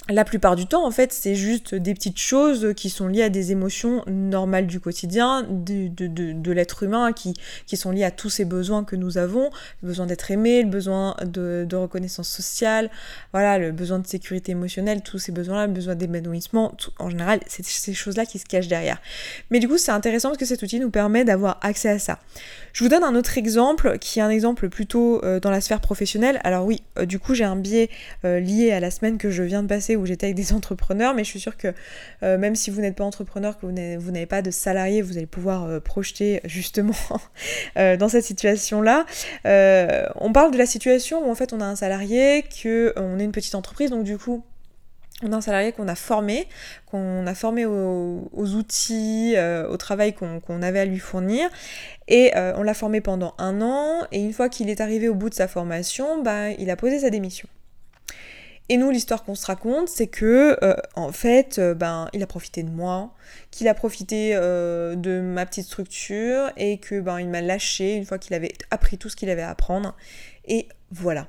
la 0.10 0.26
plupart 0.26 0.56
du 0.56 0.66
temps, 0.66 0.86
en 0.86 0.92
fait, 0.92 1.14
c'est 1.14 1.36
juste 1.36 1.76
des 1.76 1.94
petites 1.94 2.18
choses 2.18 2.74
qui 2.76 2.90
sont 2.90 3.08
liées 3.08 3.24
à 3.24 3.30
des 3.30 3.52
émotions 3.52 4.04
normales 4.08 4.68
du 4.68 4.80
quotidien, 4.80 5.46
de, 5.48 6.52
l'être 6.52 6.84
humain, 6.84 7.14
qui, 7.14 7.34
qui, 7.68 7.78
sont 7.78 7.92
liées 7.92 8.04
à 8.04 8.12
tous 8.12 8.30
ces 8.30 8.46
besoins 8.46 8.84
que 8.84 8.96
nous 8.96 9.18
avons, 9.18 9.50
le 9.82 9.88
besoin 9.88 10.06
d'être 10.08 10.32
aimé, 10.32 10.64
le 10.64 10.70
besoin 10.70 11.16
de, 11.24 11.68
reconnaissance 11.76 12.28
sociale, 12.28 12.90
voilà, 13.32 13.58
le 13.58 13.72
besoin 13.72 14.00
de 14.00 14.08
sécurité 14.08 14.52
émotionnelle, 14.52 15.02
tous 15.02 15.20
ces 15.20 15.32
besoins-là, 15.32 15.68
le 15.68 15.74
besoin 15.74 15.96
d'épanouissement, 15.96 16.76
en 16.98 17.10
général, 17.10 17.40
c'est 17.48 17.64
ces 17.66 17.94
choses-là 17.94 18.26
qui 18.26 18.40
se 18.40 18.46
cachent 18.46 18.68
derrière. 18.68 19.00
Mais 19.52 19.60
du 19.60 19.68
coup, 19.68 19.78
c'est 19.78 19.92
intéressant 19.92 20.30
parce 20.30 20.40
que 20.40 20.46
cet 20.46 20.62
outil 20.64 20.80
nous 20.80 20.90
permet 20.90 21.24
d'avoir 21.24 21.60
accès 21.62 21.90
à 21.90 22.00
ça. 22.00 22.20
Je 22.74 22.84
vous 22.84 22.90
donne 22.90 23.04
un 23.04 23.16
autre 23.16 23.38
exemple, 23.38 23.98
qui 24.00 24.20
est 24.20 24.22
un 24.22 24.30
exemple 24.30 24.70
plutôt 24.70 25.24
euh, 25.24 25.40
dans 25.40 25.52
la 25.52 25.62
sphère 25.62 25.82
professionnelle. 25.82 26.40
Alors 26.44 26.66
oui, 26.66 26.82
euh, 26.98 27.06
du 27.06 27.20
coup, 27.20 27.34
j'ai 27.34 27.44
un 27.44 27.56
biais 27.56 27.90
euh, 28.26 28.40
lié 28.40 28.72
à 28.72 28.80
la 28.80 28.92
semaine 28.92 29.18
que 29.18 29.30
je 29.30 29.44
viens 29.44 29.64
de 29.64 29.68
passer 29.68 29.96
où 30.00 30.06
j'étais 30.06 30.28
avec 30.28 30.36
des 30.36 30.54
entrepreneurs, 30.60 31.14
mais 31.14 31.24
je 31.24 31.30
suis 31.30 31.40
sûre 31.40 31.58
que 31.58 31.74
euh, 32.24 32.38
même 32.38 32.56
si 32.56 32.70
vous 32.70 32.82
n'êtes 32.82 32.96
pas 32.96 33.04
entrepreneur, 33.04 33.58
que 33.58 33.66
vous 33.66 34.12
n'avez 34.12 34.26
pas 34.26 34.42
de 34.42 34.52
salarié, 34.52 35.02
vous 35.02 35.18
allez 35.18 35.26
pouvoir 35.26 35.66
euh, 35.66 35.80
projeter 35.80 36.42
justement 36.46 36.94
euh, 37.78 37.98
dans 37.98 38.10
cette 38.10 38.26
situation-là. 38.26 39.06
on 39.46 40.34
parle 40.34 40.52
de 40.52 40.58
la 40.58 40.66
situation 40.66 41.28
où 41.28 41.32
en 41.32 41.36
fait 41.36 41.54
on 41.54 41.62
a 41.62 41.66
un 41.66 41.76
salarié, 41.76 42.44
qu'on 42.62 43.20
est 43.20 43.24
une 43.24 43.32
petite 43.32 43.56
entreprise, 43.56 43.90
donc 43.90 44.04
du 44.04 44.18
coup 44.18 44.44
on 45.22 45.34
a 45.34 45.36
un 45.36 45.42
salarié 45.42 45.74
qu'on 45.74 45.90
a 45.90 45.96
formé, 45.96 46.48
qu'on 46.86 47.28
a 47.28 47.36
formé 47.36 47.66
aux, 47.66 48.30
outils, 48.32 49.36
au 49.70 49.76
travail 49.76 50.14
qu'on 50.14 50.62
avait 50.62 50.80
à 50.80 50.86
lui 50.86 51.00
fournir. 51.00 51.50
Et 52.08 52.32
on 52.36 52.64
l'a 52.64 52.74
formé 52.74 53.02
pendant 53.02 53.34
un 53.38 53.60
an. 53.62 54.08
Et 54.14 54.22
une 54.24 54.32
fois 54.32 54.48
qu'il 54.48 54.70
est 54.70 54.80
arrivé 54.80 55.10
au 55.10 55.16
bout 55.16 55.30
de 55.30 55.36
sa 55.36 55.50
formation, 55.50 56.24
bah, 56.24 56.52
il 56.52 56.70
a 56.70 56.78
posé 56.78 57.00
sa 57.00 57.10
démission. 57.10 57.50
Et 58.72 58.78
nous, 58.78 58.92
l'histoire 58.92 59.24
qu'on 59.24 59.34
se 59.34 59.48
raconte, 59.48 59.90
c'est 59.90 60.06
que, 60.06 60.56
euh, 60.64 60.76
en 60.94 61.12
fait, 61.12 61.58
euh, 61.58 61.74
ben, 61.74 62.08
il 62.14 62.22
a 62.22 62.28
profité 62.28 62.62
de 62.62 62.70
moi, 62.70 63.12
qu'il 63.50 63.68
a 63.68 63.74
profité 63.74 64.36
euh, 64.36 64.96
de 64.96 65.22
ma 65.22 65.48
petite 65.48 65.66
structure 65.66 66.52
et 66.56 66.78
que, 66.78 67.00
ben, 67.00 67.20
il 67.20 67.30
m'a 67.30 67.42
lâché 67.42 67.96
une 67.96 68.06
fois 68.06 68.20
qu'il 68.20 68.36
avait 68.36 68.54
appris 68.70 69.00
tout 69.00 69.10
ce 69.10 69.16
qu'il 69.16 69.32
avait 69.32 69.42
à 69.42 69.50
apprendre. 69.50 69.96
Et 70.46 70.68
voilà. 70.92 71.28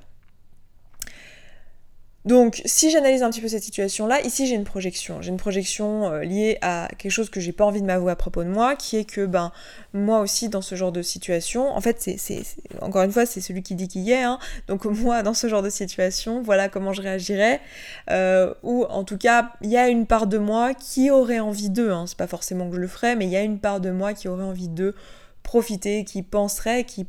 Donc, 2.26 2.60
si 2.66 2.90
j'analyse 2.90 3.22
un 3.22 3.30
petit 3.30 3.40
peu 3.40 3.48
cette 3.48 3.62
situation-là, 3.62 4.20
ici 4.20 4.46
j'ai 4.46 4.54
une 4.54 4.64
projection. 4.64 5.22
J'ai 5.22 5.30
une 5.30 5.38
projection 5.38 6.12
euh, 6.12 6.22
liée 6.22 6.58
à 6.60 6.88
quelque 6.98 7.10
chose 7.10 7.30
que 7.30 7.40
j'ai 7.40 7.52
pas 7.52 7.64
envie 7.64 7.80
de 7.80 7.86
m'avouer 7.86 8.12
à 8.12 8.16
propos 8.16 8.44
de 8.44 8.50
moi, 8.50 8.76
qui 8.76 8.98
est 8.98 9.06
que, 9.06 9.24
ben, 9.24 9.52
moi 9.94 10.20
aussi, 10.20 10.50
dans 10.50 10.60
ce 10.60 10.74
genre 10.74 10.92
de 10.92 11.00
situation, 11.00 11.74
en 11.74 11.80
fait, 11.80 11.96
c'est, 12.18 12.42
encore 12.82 13.02
une 13.02 13.12
fois, 13.12 13.24
c'est 13.24 13.40
celui 13.40 13.62
qui 13.62 13.74
dit 13.74 13.88
qui 13.88 14.00
y 14.00 14.12
est, 14.12 14.22
hein, 14.22 14.38
donc 14.68 14.84
moi, 14.84 15.22
dans 15.22 15.32
ce 15.32 15.46
genre 15.48 15.62
de 15.62 15.70
situation, 15.70 16.42
voilà 16.42 16.68
comment 16.68 16.92
je 16.92 17.00
réagirais, 17.00 17.62
euh, 18.10 18.52
ou 18.62 18.84
en 18.84 19.04
tout 19.04 19.16
cas, 19.16 19.52
il 19.62 19.70
y 19.70 19.78
a 19.78 19.88
une 19.88 20.06
part 20.06 20.26
de 20.26 20.36
moi 20.36 20.74
qui 20.74 21.10
aurait 21.10 21.40
envie 21.40 21.70
d'eux, 21.70 21.90
hein, 21.90 22.04
c'est 22.06 22.18
pas 22.18 22.26
forcément 22.26 22.68
que 22.68 22.76
je 22.76 22.80
le 22.80 22.88
ferais, 22.88 23.16
mais 23.16 23.24
il 23.24 23.30
y 23.30 23.36
a 23.36 23.42
une 23.42 23.58
part 23.58 23.80
de 23.80 23.90
moi 23.90 24.12
qui 24.12 24.28
aurait 24.28 24.44
envie 24.44 24.68
de 24.68 24.94
profiter, 25.42 26.04
qui 26.04 26.22
penserait, 26.22 26.84
qui 26.84 27.06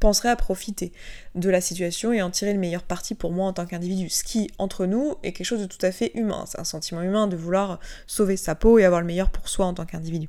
penserait 0.00 0.30
à 0.30 0.36
profiter 0.36 0.92
de 1.34 1.48
la 1.48 1.60
situation 1.60 2.12
et 2.12 2.22
en 2.22 2.30
tirer 2.30 2.52
le 2.52 2.58
meilleur 2.58 2.82
parti 2.82 3.14
pour 3.14 3.30
moi 3.30 3.46
en 3.46 3.52
tant 3.52 3.66
qu'individu. 3.66 4.08
Ce 4.08 4.24
qui, 4.24 4.50
entre 4.58 4.86
nous, 4.86 5.14
est 5.22 5.32
quelque 5.32 5.46
chose 5.46 5.60
de 5.60 5.66
tout 5.66 5.84
à 5.84 5.92
fait 5.92 6.10
humain. 6.14 6.44
C'est 6.46 6.58
un 6.58 6.64
sentiment 6.64 7.02
humain 7.02 7.28
de 7.28 7.36
vouloir 7.36 7.78
sauver 8.06 8.36
sa 8.36 8.54
peau 8.54 8.78
et 8.78 8.84
avoir 8.84 9.00
le 9.00 9.06
meilleur 9.06 9.30
pour 9.30 9.48
soi 9.48 9.66
en 9.66 9.74
tant 9.74 9.86
qu'individu. 9.86 10.28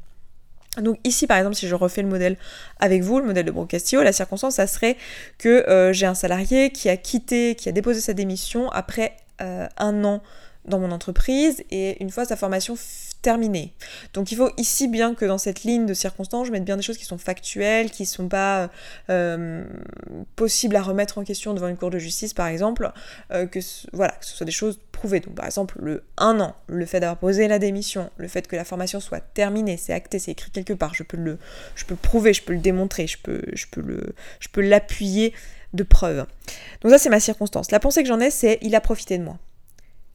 Donc 0.78 1.00
ici 1.04 1.28
par 1.28 1.38
exemple 1.38 1.58
si 1.58 1.68
je 1.68 1.76
refais 1.76 2.02
le 2.02 2.08
modèle 2.08 2.38
avec 2.80 3.04
vous, 3.04 3.20
le 3.20 3.26
modèle 3.26 3.46
de 3.46 3.66
Castillo, 3.66 4.04
la 4.04 4.14
circonstance 4.14 4.56
ça 4.56 4.68
serait 4.68 4.96
que 5.38 5.70
euh, 5.70 5.92
j'ai 5.92 6.06
un 6.06 6.14
salarié 6.14 6.72
qui 6.72 6.88
a 6.88 6.96
quitté, 6.96 7.56
qui 7.56 7.68
a 7.68 7.74
déposé 7.74 8.00
sa 8.00 8.14
démission 8.14 8.70
après 8.70 9.18
euh, 9.42 9.68
un 9.78 10.06
an 10.06 10.22
dans 10.64 10.80
mon 10.80 10.92
entreprise 10.92 11.62
et 11.72 12.02
une 12.02 12.10
fois 12.10 12.24
sa 12.24 12.38
formation 12.38 12.78
terminé. 13.22 13.74
Donc 14.14 14.32
il 14.32 14.38
faut 14.38 14.50
ici 14.58 14.88
bien 14.88 15.14
que 15.16 15.26
dans 15.26 15.38
cette 15.38 15.64
ligne 15.64 15.86
de 15.86 15.94
circonstances, 15.94 16.48
je 16.48 16.52
mette 16.52 16.66
bien 16.66 16.78
des 16.78 16.84
choses 16.84 16.98
qui 16.98 17.06
sont 17.06 17.18
factuelles, 17.18 17.92
qui 17.92 18.04
ne 18.04 18.08
sont 18.08 18.28
pas 18.28 18.70
euh, 19.10 19.64
possibles 20.36 20.76
à 20.76 20.82
remettre 20.82 21.18
en 21.18 21.24
question 21.24 21.54
devant 21.54 21.68
une 21.68 21.78
cour 21.78 21.90
de 21.90 22.00
justice 22.00 22.34
par 22.34 22.48
exemple, 22.48 22.92
euh, 23.32 23.46
que, 23.46 23.60
voilà, 23.94 24.14
que 24.14 24.26
ce 24.26 24.36
soit 24.36 24.46
des 24.46 24.52
choses 24.52 24.80
prouvées. 24.92 25.20
Donc 25.20 25.36
par 25.36 25.46
exemple 25.46 25.78
le 25.82 26.04
un 26.18 26.40
an, 26.40 26.56
le 26.68 26.86
fait 26.86 27.00
d'avoir 27.00 27.18
posé 27.18 27.48
la 27.48 27.60
démission, 27.60 28.10
le 28.18 28.28
fait 28.28 28.48
que 28.48 28.56
la 28.56 28.66
formation 28.66 29.00
soit 29.00 29.20
terminée, 29.20 29.78
c'est 29.78 29.94
acté, 29.94 30.20
c'est 30.20 30.32
écrit 30.32 30.52
quelque 30.52 30.74
part, 30.74 30.94
je 30.94 31.04
peux 31.04 31.18
le, 31.18 31.38
je 31.76 31.86
peux 31.86 31.96
prouver, 31.96 32.34
je 32.34 32.44
peux 32.44 32.54
le 32.54 32.60
démontrer, 32.60 33.08
je 33.08 33.18
peux, 33.18 33.42
je 33.54 33.66
peux 33.70 33.82
le, 33.82 34.16
je 34.40 34.48
peux 34.50 34.62
l'appuyer 34.62 35.34
de 35.74 35.84
preuves. 35.84 36.26
Donc 36.82 36.92
ça 36.92 36.98
c'est 36.98 37.10
ma 37.10 37.20
circonstance. 37.20 37.72
La 37.72 37.80
pensée 37.80 38.02
que 38.02 38.08
j'en 38.08 38.20
ai 38.20 38.32
c'est 38.32 38.58
il 38.62 38.76
a 38.76 38.82
profité 38.82 39.18
de 39.18 39.24
moi. 39.24 39.38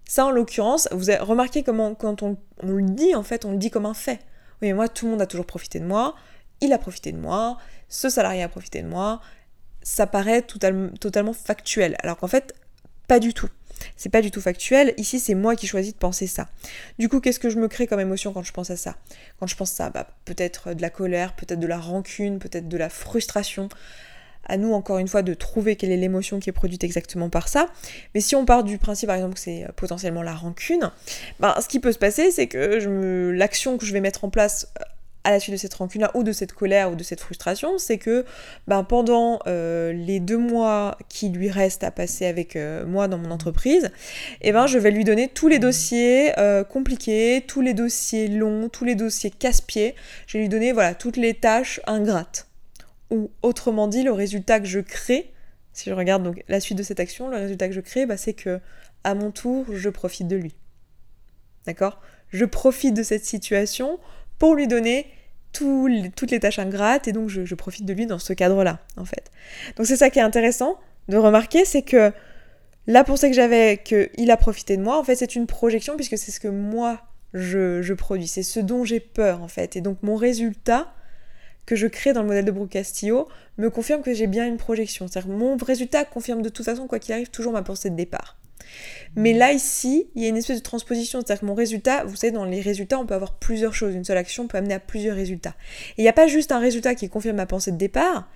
Ça, 0.09 0.25
en 0.25 0.31
l'occurrence, 0.31 0.89
vous 0.93 1.11
avez 1.11 1.19
remarqué 1.19 1.63
comment, 1.63 1.95
quand 1.95 2.23
on, 2.23 2.37
le 2.63 2.83
dit, 2.83 3.15
en 3.15 3.23
fait, 3.23 3.45
on 3.45 3.53
le 3.53 3.59
dit 3.59 3.71
comme 3.71 3.87
un 3.87 3.95
fait. 3.95 4.21
Oui, 4.63 4.69
mais 4.69 4.73
moi, 4.73 4.89
tout 4.89 5.07
le 5.07 5.13
monde 5.13 5.23
a 5.23 5.27
toujours 5.27 5.47
profité 5.47 5.81
de 5.81 5.85
moi, 5.85 6.15
il 6.61 6.73
a 6.73 6.79
profité 6.79 7.13
de 7.13 7.19
moi, 7.19 7.59
ce 7.89 8.09
salarié 8.09 8.43
a 8.43 8.49
profité 8.49 8.83
de 8.83 8.89
moi. 8.89 9.21
Ça 9.83 10.07
paraît 10.07 10.43
totalement 10.43 11.33
factuel, 11.33 11.97
alors 12.03 12.17
qu'en 12.17 12.27
fait, 12.27 12.55
pas 13.07 13.21
du 13.21 13.35
tout. 13.35 13.49
C'est 13.97 14.09
pas 14.09 14.23
du 14.23 14.31
tout 14.31 14.41
factuel. 14.41 14.95
Ici, 14.97 15.21
c'est 15.21 15.35
moi 15.35 15.55
qui 15.55 15.67
choisis 15.67 15.93
de 15.93 15.99
penser 15.99 16.27
ça. 16.27 16.49
Du 16.99 17.09
coup, 17.09 17.21
qu'est-ce 17.21 17.39
que 17.39 17.51
je 17.51 17.59
me 17.59 17.69
crée 17.69 17.87
comme 17.87 18.01
émotion 18.01 18.33
quand 18.33 18.43
je 18.43 18.53
pense 18.53 18.71
à 18.71 18.77
ça? 18.77 18.97
Quand 19.39 19.47
je 19.47 19.55
pense 19.55 19.73
à 19.73 19.75
ça, 19.75 19.91
bah, 19.91 20.09
peut-être 20.25 20.75
de 20.75 20.83
la 20.83 20.91
colère, 20.91 21.35
peut-être 21.35 21.61
de 21.61 21.67
la 21.67 21.79
rancune, 21.79 22.39
peut-être 22.39 22.69
de 22.69 22.77
la 22.77 22.89
frustration, 22.89 23.69
à 24.49 24.57
nous 24.57 24.73
encore 24.73 24.99
une 24.99 25.09
fois 25.09 25.23
de 25.23 25.35
trouver 25.35 25.77
quelle 25.77 25.93
est 25.93 25.97
l'émotion 25.97 26.39
qui 26.39 26.51
est 26.51 26.53
produite 26.53 26.85
exactement 26.85 27.29
par 27.29 27.49
ça. 27.49 27.69
Mais 28.15 28.21
si 28.21 28.35
on 28.35 28.45
part 28.45 28.65
du 28.65 28.79
principe 28.79 29.09
par 29.09 29.17
exemple 29.17 29.35
que 29.35 29.41
c'est 29.41 29.65
euh, 29.65 29.69
potentiellement 29.75 30.23
la 30.23 30.35
rancune, 30.35 30.91
ben, 31.41 31.55
ce 31.61 31.69
qui 31.69 31.81
peut 31.81 31.93
se 31.93 31.99
passer 31.99 32.31
c'est 32.31 32.47
que 32.47 33.33
l'action 33.35 33.79
que 33.79 33.87
je 33.87 33.93
vais 33.93 34.01
mettre 34.01 34.25
en 34.25 34.31
place 34.31 34.69
euh, 34.81 34.85
à 35.25 35.33
la 35.33 35.41
suite 35.41 35.55
de 35.55 35.59
cette 35.59 35.75
rancune-là 35.75 36.13
ou 36.15 36.23
de 36.23 36.31
cette 36.31 36.53
colère 36.53 36.93
ou 36.93 36.95
de 36.95 37.03
cette 37.03 37.19
frustration, 37.19 37.79
c'est 37.79 37.99
que 37.99 38.25
ben, 38.69 38.85
pendant 38.85 39.41
euh, 39.49 39.93
les 39.93 40.21
deux 40.21 40.39
mois 40.39 40.97
qui 41.09 41.31
lui 41.31 41.51
restent 41.51 41.83
à 41.83 41.91
passer 41.91 42.27
avec 42.27 42.57
moi 42.87 43.09
dans 43.09 43.19
mon 43.19 43.33
entreprise, 43.33 43.91
eh 44.41 44.53
ben, 44.53 44.69
je 44.69 44.79
vais 44.79 44.93
lui 44.93 45.03
donner 45.03 45.27
tous 45.27 45.49
les 45.49 45.59
dossiers 45.59 46.33
compliqués, 46.71 47.43
tous 47.45 47.61
les 47.61 47.75
dossiers 47.75 48.29
longs, 48.29 48.69
tous 48.69 48.85
les 48.85 48.95
dossiers 48.95 49.31
casse-pieds. 49.31 49.97
Je 50.29 50.39
vais 50.39 50.43
lui 50.45 50.49
donner 50.49 50.71
voilà, 50.71 50.95
toutes 50.95 51.17
les 51.17 51.35
tâches 51.35 51.81
ingrates. 51.89 52.47
Ou 53.11 53.31
autrement 53.43 53.89
dit, 53.89 54.03
le 54.03 54.13
résultat 54.13 54.61
que 54.61 54.67
je 54.67 54.81
crée, 54.81 55.33
si 55.73 55.91
je 55.91 55.95
regarde 55.95 56.35
la 56.49 56.61
suite 56.61 56.79
de 56.79 56.83
cette 56.83 57.01
action, 57.01 57.29
le 57.29 57.37
résultat 57.37 57.69
que 57.69 57.75
je 57.75 57.81
crée, 57.81 58.07
bah, 58.07 58.17
c'est 58.17 58.33
que 58.33 58.61
à 59.05 59.15
mon 59.15 59.31
tour, 59.31 59.67
je 59.73 59.89
profite 59.89 60.27
de 60.27 60.37
lui. 60.37 60.55
D'accord? 61.67 62.01
Je 62.31 62.45
profite 62.45 62.95
de 62.95 63.03
cette 63.03 63.25
situation 63.25 63.99
pour 64.39 64.55
lui 64.55 64.67
donner 64.67 65.07
toutes 65.53 66.31
les 66.31 66.41
tâches 66.41 66.59
ingrates 66.59 67.09
et 67.09 67.13
donc 67.13 67.29
je, 67.29 67.55
profite 67.55 67.85
de 67.87 67.93
lui 67.93 68.07
dans 68.07 68.19
ce 68.19 68.33
cadre-là, 68.33 68.81
en 68.97 69.05
fait. 69.05 69.31
Donc 69.77 69.87
c'est 69.87 69.97
ça 69.97 70.11
qui 70.11 70.19
est 70.19 70.23
intéressant 70.23 70.79
de 71.09 71.17
remarquer, 71.17 71.65
c'est 71.65 71.83
que 71.83 72.13
la 72.87 73.05
pensée 73.05 73.31
que 73.31 73.37
j'avais 73.37 73.83
qu'il 73.83 74.31
a 74.31 74.37
profité 74.37 74.77
de 74.77 74.83
moi, 74.83 74.99
en 74.99 75.05
fait, 75.05 75.17
c'est 75.17 75.35
une 75.35 75.47
projection 75.47 75.97
puisque 75.97 76.19
c'est 76.19 76.31
ce 76.31 76.41
que 76.41 76.49
moi 76.49 77.01
je, 77.33 77.81
je 77.83 77.95
produis, 77.95 78.29
c'est 78.29 78.43
ce 78.43 78.61
dont 78.61 78.85
j'ai 78.85 79.01
peur, 79.01 79.43
en 79.43 79.49
fait. 79.49 79.77
Et 79.77 79.81
donc 79.81 80.03
mon 80.03 80.17
résultat, 80.17 80.93
que 81.67 81.77
je 81.77 81.87
crée 81.87 82.13
dans 82.13 82.23
le 82.23 82.29
modèle 82.29 82.45
de 82.45 82.51
Brooke 82.51 82.71
Castillo 82.71 83.29
me 83.59 83.71
confirme 83.71 84.03
que 84.03 84.15
j'ai 84.15 84.27
bien 84.27 84.47
une 84.47 84.57
projection. 84.57 85.09
C'est-à-dire 85.09 85.31
mon 85.31 85.57
résultat 85.57 86.05
confirme 86.05 86.43
de 86.43 86.49
toute 86.49 86.65
façon, 86.65 86.87
quoi 86.87 86.99
qu'il 86.99 87.13
arrive, 87.13 87.29
toujours 87.29 87.53
ma 87.53 87.63
pensée 87.63 87.91
de 87.91 87.97
départ. 87.97 88.37
Mais 89.15 89.33
là, 89.33 89.53
ici, 89.53 90.09
il 90.15 90.23
y 90.23 90.27
a 90.27 90.29
une 90.29 90.37
espèce 90.37 90.59
de 90.59 90.63
transposition. 90.63 91.21
C'est-à-dire 91.21 91.41
que 91.41 91.47
mon 91.47 91.55
résultat, 91.55 92.05
vous 92.05 92.17
savez, 92.17 92.33
dans 92.33 92.45
les 92.45 92.61
résultats, 92.61 92.99
on 92.99 93.07
peut 93.07 93.15
avoir 93.15 93.35
plusieurs 93.35 93.75
choses. 93.75 93.95
Une 93.95 94.05
seule 94.05 94.19
action 94.19 94.47
peut 94.47 94.59
amener 94.59 94.75
à 94.75 94.81
plusieurs 94.81 95.17
résultats. 95.17 95.55
Et 95.97 96.03
il 96.03 96.03
n'y 96.03 96.09
a 96.09 96.13
pas 96.13 96.27
juste 96.27 96.53
un 96.53 96.59
résultat 96.59 96.95
qui 96.95 97.09
confirme 97.09 97.37
ma 97.37 97.47
pensée 97.47 97.73
de 97.73 97.77
départ, 97.77 98.29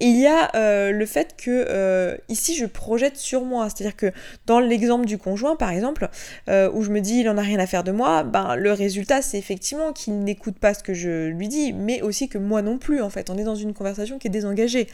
il 0.00 0.18
y 0.18 0.26
a 0.26 0.54
euh, 0.54 0.90
le 0.92 1.06
fait 1.06 1.34
que 1.38 1.64
euh, 1.68 2.16
ici 2.28 2.54
je 2.54 2.66
projette 2.66 3.16
sur 3.16 3.44
moi, 3.44 3.68
c'est-à-dire 3.70 3.96
que 3.96 4.12
dans 4.46 4.60
l'exemple 4.60 5.06
du 5.06 5.16
conjoint 5.16 5.56
par 5.56 5.70
exemple, 5.70 6.10
euh, 6.50 6.70
où 6.74 6.82
je 6.82 6.90
me 6.90 7.00
dis 7.00 7.20
il 7.20 7.28
en 7.30 7.38
a 7.38 7.40
rien 7.40 7.58
à 7.58 7.66
faire 7.66 7.82
de 7.82 7.92
moi, 7.92 8.22
ben 8.22 8.56
le 8.56 8.72
résultat 8.72 9.22
c'est 9.22 9.38
effectivement 9.38 9.92
qu'il 9.92 10.22
n'écoute 10.22 10.58
pas 10.58 10.74
ce 10.74 10.82
que 10.82 10.92
je 10.92 11.28
lui 11.28 11.48
dis, 11.48 11.72
mais 11.72 12.02
aussi 12.02 12.28
que 12.28 12.36
moi 12.36 12.60
non 12.60 12.76
plus 12.76 13.00
en 13.00 13.08
fait, 13.08 13.30
on 13.30 13.38
est 13.38 13.44
dans 13.44 13.54
une 13.54 13.72
conversation 13.72 14.18
qui 14.18 14.26
est 14.26 14.30
désengagée. 14.30 14.86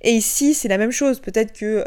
Et 0.00 0.12
ici 0.12 0.54
c'est 0.54 0.68
la 0.68 0.78
même 0.78 0.92
chose, 0.92 1.20
peut-être 1.20 1.52
que 1.52 1.84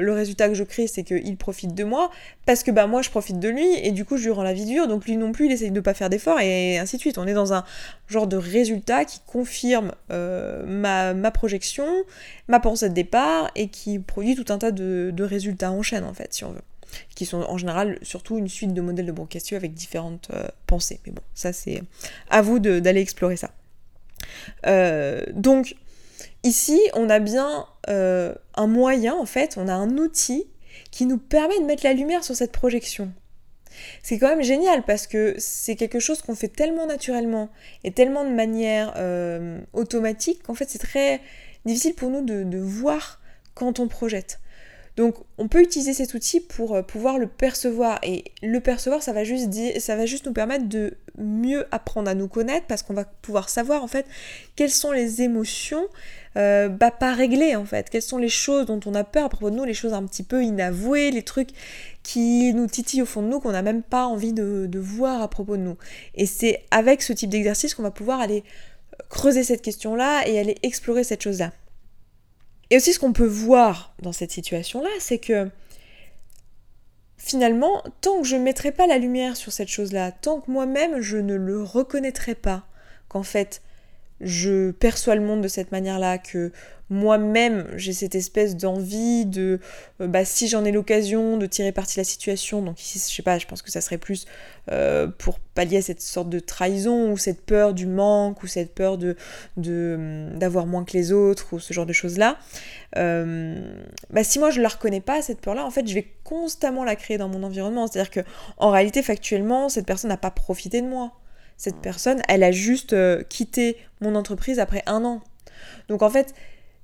le 0.00 0.12
résultat 0.12 0.48
que 0.48 0.54
je 0.54 0.64
crée 0.64 0.88
c'est 0.88 1.04
qu'il 1.04 1.36
profite 1.36 1.74
de 1.74 1.84
moi, 1.84 2.10
parce 2.44 2.64
que 2.64 2.72
bah 2.72 2.88
moi 2.88 3.02
je 3.02 3.10
profite 3.10 3.38
de 3.38 3.48
lui 3.48 3.68
et 3.84 3.92
du 3.92 4.04
coup 4.04 4.16
je 4.16 4.24
lui 4.24 4.30
rends 4.32 4.42
la 4.42 4.52
vie 4.52 4.66
dure, 4.66 4.88
donc 4.88 5.04
lui 5.04 5.16
non 5.16 5.30
plus 5.30 5.46
il 5.46 5.52
essaye 5.52 5.70
de 5.70 5.76
ne 5.76 5.80
pas 5.80 5.94
faire 5.94 6.10
d'efforts 6.10 6.40
et 6.40 6.78
ainsi 6.78 6.96
de 6.96 7.00
suite. 7.00 7.18
On 7.18 7.26
est 7.28 7.34
dans 7.34 7.52
un 7.52 7.64
genre 8.08 8.26
de 8.26 8.36
résultat 8.36 9.04
qui 9.04 9.20
confirme 9.26 9.92
ma, 10.08 11.14
ma 11.14 11.30
projection 11.30 11.99
ma 12.48 12.60
pensée 12.60 12.88
de 12.88 12.94
départ 12.94 13.50
et 13.54 13.68
qui 13.68 13.98
produit 13.98 14.34
tout 14.34 14.52
un 14.52 14.58
tas 14.58 14.70
de, 14.70 15.22
résultats 15.22 15.70
en 15.70 15.82
chaîne 15.82 16.04
en 16.04 16.14
fait, 16.14 16.34
si 16.34 16.44
on 16.44 16.52
veut. 16.52 16.62
Qui 17.14 17.24
sont 17.24 17.42
en 17.42 17.56
général 17.56 17.98
surtout 18.02 18.36
une 18.36 18.48
suite 18.48 18.74
de 18.74 18.80
modèles 18.80 19.06
de 19.06 19.12
Brocassio 19.12 19.56
avec 19.56 19.74
différentes 19.74 20.28
euh, 20.32 20.48
pensées. 20.66 21.00
Mais 21.06 21.12
bon, 21.12 21.22
ça 21.34 21.52
c'est 21.52 21.82
à 22.28 22.42
vous 22.42 22.58
d'aller 22.58 23.00
explorer 23.00 23.36
ça. 23.36 23.50
Euh, 24.66 25.24
donc 25.32 25.76
ici, 26.42 26.80
on 26.94 27.08
a 27.08 27.20
bien 27.20 27.66
euh, 27.88 28.34
un 28.54 28.66
moyen 28.66 29.14
en 29.14 29.26
fait, 29.26 29.56
on 29.56 29.68
a 29.68 29.74
un 29.74 29.98
outil 29.98 30.46
qui 30.90 31.06
nous 31.06 31.18
permet 31.18 31.58
de 31.60 31.64
mettre 31.64 31.84
la 31.84 31.92
lumière 31.92 32.24
sur 32.24 32.34
cette 32.34 32.52
projection. 32.52 33.12
C'est 34.02 34.18
quand 34.18 34.28
même 34.28 34.42
génial 34.42 34.82
parce 34.82 35.06
que 35.06 35.36
c'est 35.38 35.76
quelque 35.76 36.00
chose 36.00 36.22
qu'on 36.22 36.34
fait 36.34 36.48
tellement 36.48 36.86
naturellement 36.86 37.50
et 37.84 37.92
tellement 37.92 38.24
de 38.24 38.30
manière 38.30 38.94
automatique 39.72 40.42
qu'en 40.42 40.54
fait 40.54 40.68
c'est 40.68 40.78
très 40.80 41.20
difficile 41.64 41.94
pour 41.94 42.10
nous 42.10 42.22
de, 42.22 42.58
voir 42.58 43.20
quand 43.54 43.80
on 43.80 43.88
projette. 43.88 44.40
Donc 44.96 45.14
on 45.38 45.48
peut 45.48 45.62
utiliser 45.62 45.94
cet 45.94 46.14
outil 46.14 46.40
pour 46.40 46.74
euh, 46.74 46.82
pouvoir 46.82 47.16
le 47.16 47.26
percevoir 47.26 48.00
et 48.02 48.24
le 48.42 48.60
percevoir 48.60 49.02
ça 49.02 49.12
va 49.12 49.24
juste 49.24 49.48
dire, 49.48 49.80
ça 49.80 49.96
va 49.96 50.04
juste 50.04 50.26
nous 50.26 50.32
permettre 50.32 50.68
de 50.68 50.94
mieux 51.16 51.64
apprendre 51.70 52.10
à 52.10 52.14
nous 52.14 52.28
connaître 52.28 52.66
parce 52.66 52.82
qu'on 52.82 52.92
va 52.92 53.04
pouvoir 53.04 53.48
savoir 53.48 53.84
en 53.84 53.86
fait 53.86 54.04
quelles 54.56 54.70
sont 54.70 54.90
les 54.90 55.22
émotions 55.22 55.86
euh, 56.36 56.68
bah, 56.68 56.90
pas 56.90 57.14
réglées 57.14 57.56
en 57.56 57.64
fait, 57.64 57.88
quelles 57.88 58.02
sont 58.02 58.18
les 58.18 58.28
choses 58.28 58.66
dont 58.66 58.80
on 58.84 58.94
a 58.94 59.04
peur 59.04 59.24
à 59.24 59.28
propos 59.28 59.50
de 59.50 59.56
nous, 59.56 59.64
les 59.64 59.74
choses 59.74 59.94
un 59.94 60.04
petit 60.04 60.22
peu 60.22 60.42
inavouées, 60.42 61.10
les 61.10 61.22
trucs 61.22 61.50
qui 62.02 62.52
nous 62.52 62.66
titillent 62.66 63.02
au 63.02 63.06
fond 63.06 63.22
de 63.22 63.28
nous 63.28 63.40
qu'on 63.40 63.52
n'a 63.52 63.62
même 63.62 63.82
pas 63.82 64.06
envie 64.06 64.32
de, 64.32 64.66
de 64.68 64.78
voir 64.78 65.22
à 65.22 65.28
propos 65.28 65.56
de 65.56 65.62
nous. 65.62 65.76
Et 66.14 66.26
c'est 66.26 66.64
avec 66.70 67.02
ce 67.02 67.12
type 67.12 67.30
d'exercice 67.30 67.74
qu'on 67.74 67.82
va 67.82 67.90
pouvoir 67.90 68.20
aller 68.20 68.44
creuser 69.08 69.44
cette 69.44 69.62
question-là 69.62 70.26
et 70.26 70.38
aller 70.38 70.56
explorer 70.62 71.04
cette 71.04 71.22
chose-là. 71.22 71.52
Et 72.70 72.76
aussi 72.76 72.92
ce 72.92 72.98
qu'on 72.98 73.12
peut 73.12 73.26
voir 73.26 73.94
dans 74.00 74.12
cette 74.12 74.30
situation-là, 74.30 74.90
c'est 74.98 75.18
que 75.18 75.50
finalement, 77.16 77.82
tant 78.00 78.22
que 78.22 78.26
je 78.26 78.36
ne 78.36 78.42
mettrai 78.42 78.72
pas 78.72 78.86
la 78.86 78.98
lumière 78.98 79.36
sur 79.36 79.52
cette 79.52 79.68
chose-là, 79.68 80.12
tant 80.12 80.40
que 80.40 80.50
moi-même 80.50 81.00
je 81.00 81.16
ne 81.16 81.34
le 81.34 81.62
reconnaîtrai 81.62 82.34
pas, 82.34 82.64
qu'en 83.08 83.22
fait 83.22 83.62
je 84.20 84.70
perçois 84.70 85.14
le 85.14 85.22
monde 85.22 85.40
de 85.40 85.48
cette 85.48 85.72
manière-là, 85.72 86.18
que 86.18 86.52
moi-même 86.90 87.68
j'ai 87.76 87.92
cette 87.92 88.16
espèce 88.16 88.56
d'envie 88.56 89.24
de, 89.24 89.60
euh, 90.00 90.08
bah, 90.08 90.24
si 90.24 90.48
j'en 90.48 90.64
ai 90.64 90.72
l'occasion, 90.72 91.36
de 91.36 91.46
tirer 91.46 91.70
parti 91.72 91.94
de 91.96 92.00
la 92.00 92.04
situation. 92.04 92.62
Donc 92.62 92.82
ici, 92.82 92.98
je 92.98 93.14
sais 93.14 93.22
pas, 93.22 93.38
je 93.38 93.46
pense 93.46 93.62
que 93.62 93.70
ça 93.70 93.80
serait 93.80 93.96
plus 93.98 94.26
euh, 94.72 95.06
pour 95.06 95.38
pallier 95.38 95.80
cette 95.82 96.02
sorte 96.02 96.28
de 96.28 96.40
trahison 96.40 97.12
ou 97.12 97.16
cette 97.16 97.42
peur 97.42 97.74
du 97.74 97.86
manque 97.86 98.42
ou 98.42 98.48
cette 98.48 98.74
peur 98.74 98.98
de 98.98 99.16
hum, 99.56 100.38
d'avoir 100.38 100.66
moins 100.66 100.84
que 100.84 100.92
les 100.92 101.12
autres 101.12 101.54
ou 101.54 101.60
ce 101.60 101.72
genre 101.72 101.86
de 101.86 101.92
choses-là. 101.92 102.38
Euh, 102.96 103.54
bah, 104.10 104.24
si 104.24 104.40
moi 104.40 104.50
je 104.50 104.60
la 104.60 104.68
reconnais 104.68 105.00
pas 105.00 105.22
cette 105.22 105.40
peur-là, 105.40 105.64
en 105.64 105.70
fait, 105.70 105.86
je 105.86 105.94
vais 105.94 106.08
constamment 106.24 106.82
la 106.82 106.96
créer 106.96 107.18
dans 107.18 107.28
mon 107.28 107.44
environnement. 107.44 107.86
C'est-à-dire 107.86 108.10
que 108.10 108.20
en 108.58 108.70
réalité, 108.70 109.02
factuellement, 109.02 109.68
cette 109.68 109.86
personne 109.86 110.10
n'a 110.10 110.16
pas 110.16 110.32
profité 110.32 110.82
de 110.82 110.88
moi. 110.88 111.12
Cette 111.60 111.76
personne, 111.76 112.22
elle 112.26 112.42
a 112.42 112.52
juste 112.52 112.96
quitté 113.28 113.76
mon 114.00 114.14
entreprise 114.14 114.58
après 114.58 114.82
un 114.86 115.04
an. 115.04 115.20
Donc 115.88 116.00
en 116.00 116.08
fait, 116.08 116.34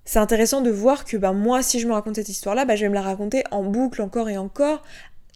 c'est 0.05 0.19
intéressant 0.19 0.61
de 0.61 0.71
voir 0.71 1.07
que 1.07 1.17
ben, 1.17 1.33
moi, 1.33 1.63
si 1.63 1.81
je 1.81 1.89
me 1.89 1.95
raconte 1.95 2.17
cette 2.17 2.29
histoire-là, 2.29 2.67
ben, 2.67 2.77
je 2.77 2.83
vais 2.83 2.91
me 2.91 2.95
la 2.95 3.01
raconter 3.01 3.43
en 3.51 3.63
boucle 3.63 4.03
encore 4.03 4.29
et 4.29 4.37
encore, 4.37 4.83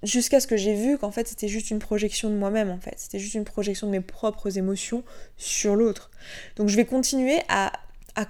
jusqu'à 0.03 0.40
ce 0.40 0.46
que 0.46 0.59
j'ai 0.59 0.74
vu 0.74 0.98
qu'en 0.98 1.11
fait 1.11 1.26
c'était 1.26 1.48
juste 1.48 1.70
une 1.70 1.79
projection 1.79 2.29
de 2.29 2.35
moi-même, 2.35 2.68
en 2.68 2.79
fait. 2.79 2.94
C'était 2.98 3.18
juste 3.18 3.35
une 3.35 3.44
projection 3.44 3.87
de 3.87 3.92
mes 3.92 4.03
propres 4.03 4.59
émotions 4.59 5.05
sur 5.38 5.74
l'autre. 5.74 6.11
Donc 6.57 6.68
je 6.68 6.76
vais 6.76 6.85
continuer 6.85 7.38
à, 7.48 7.72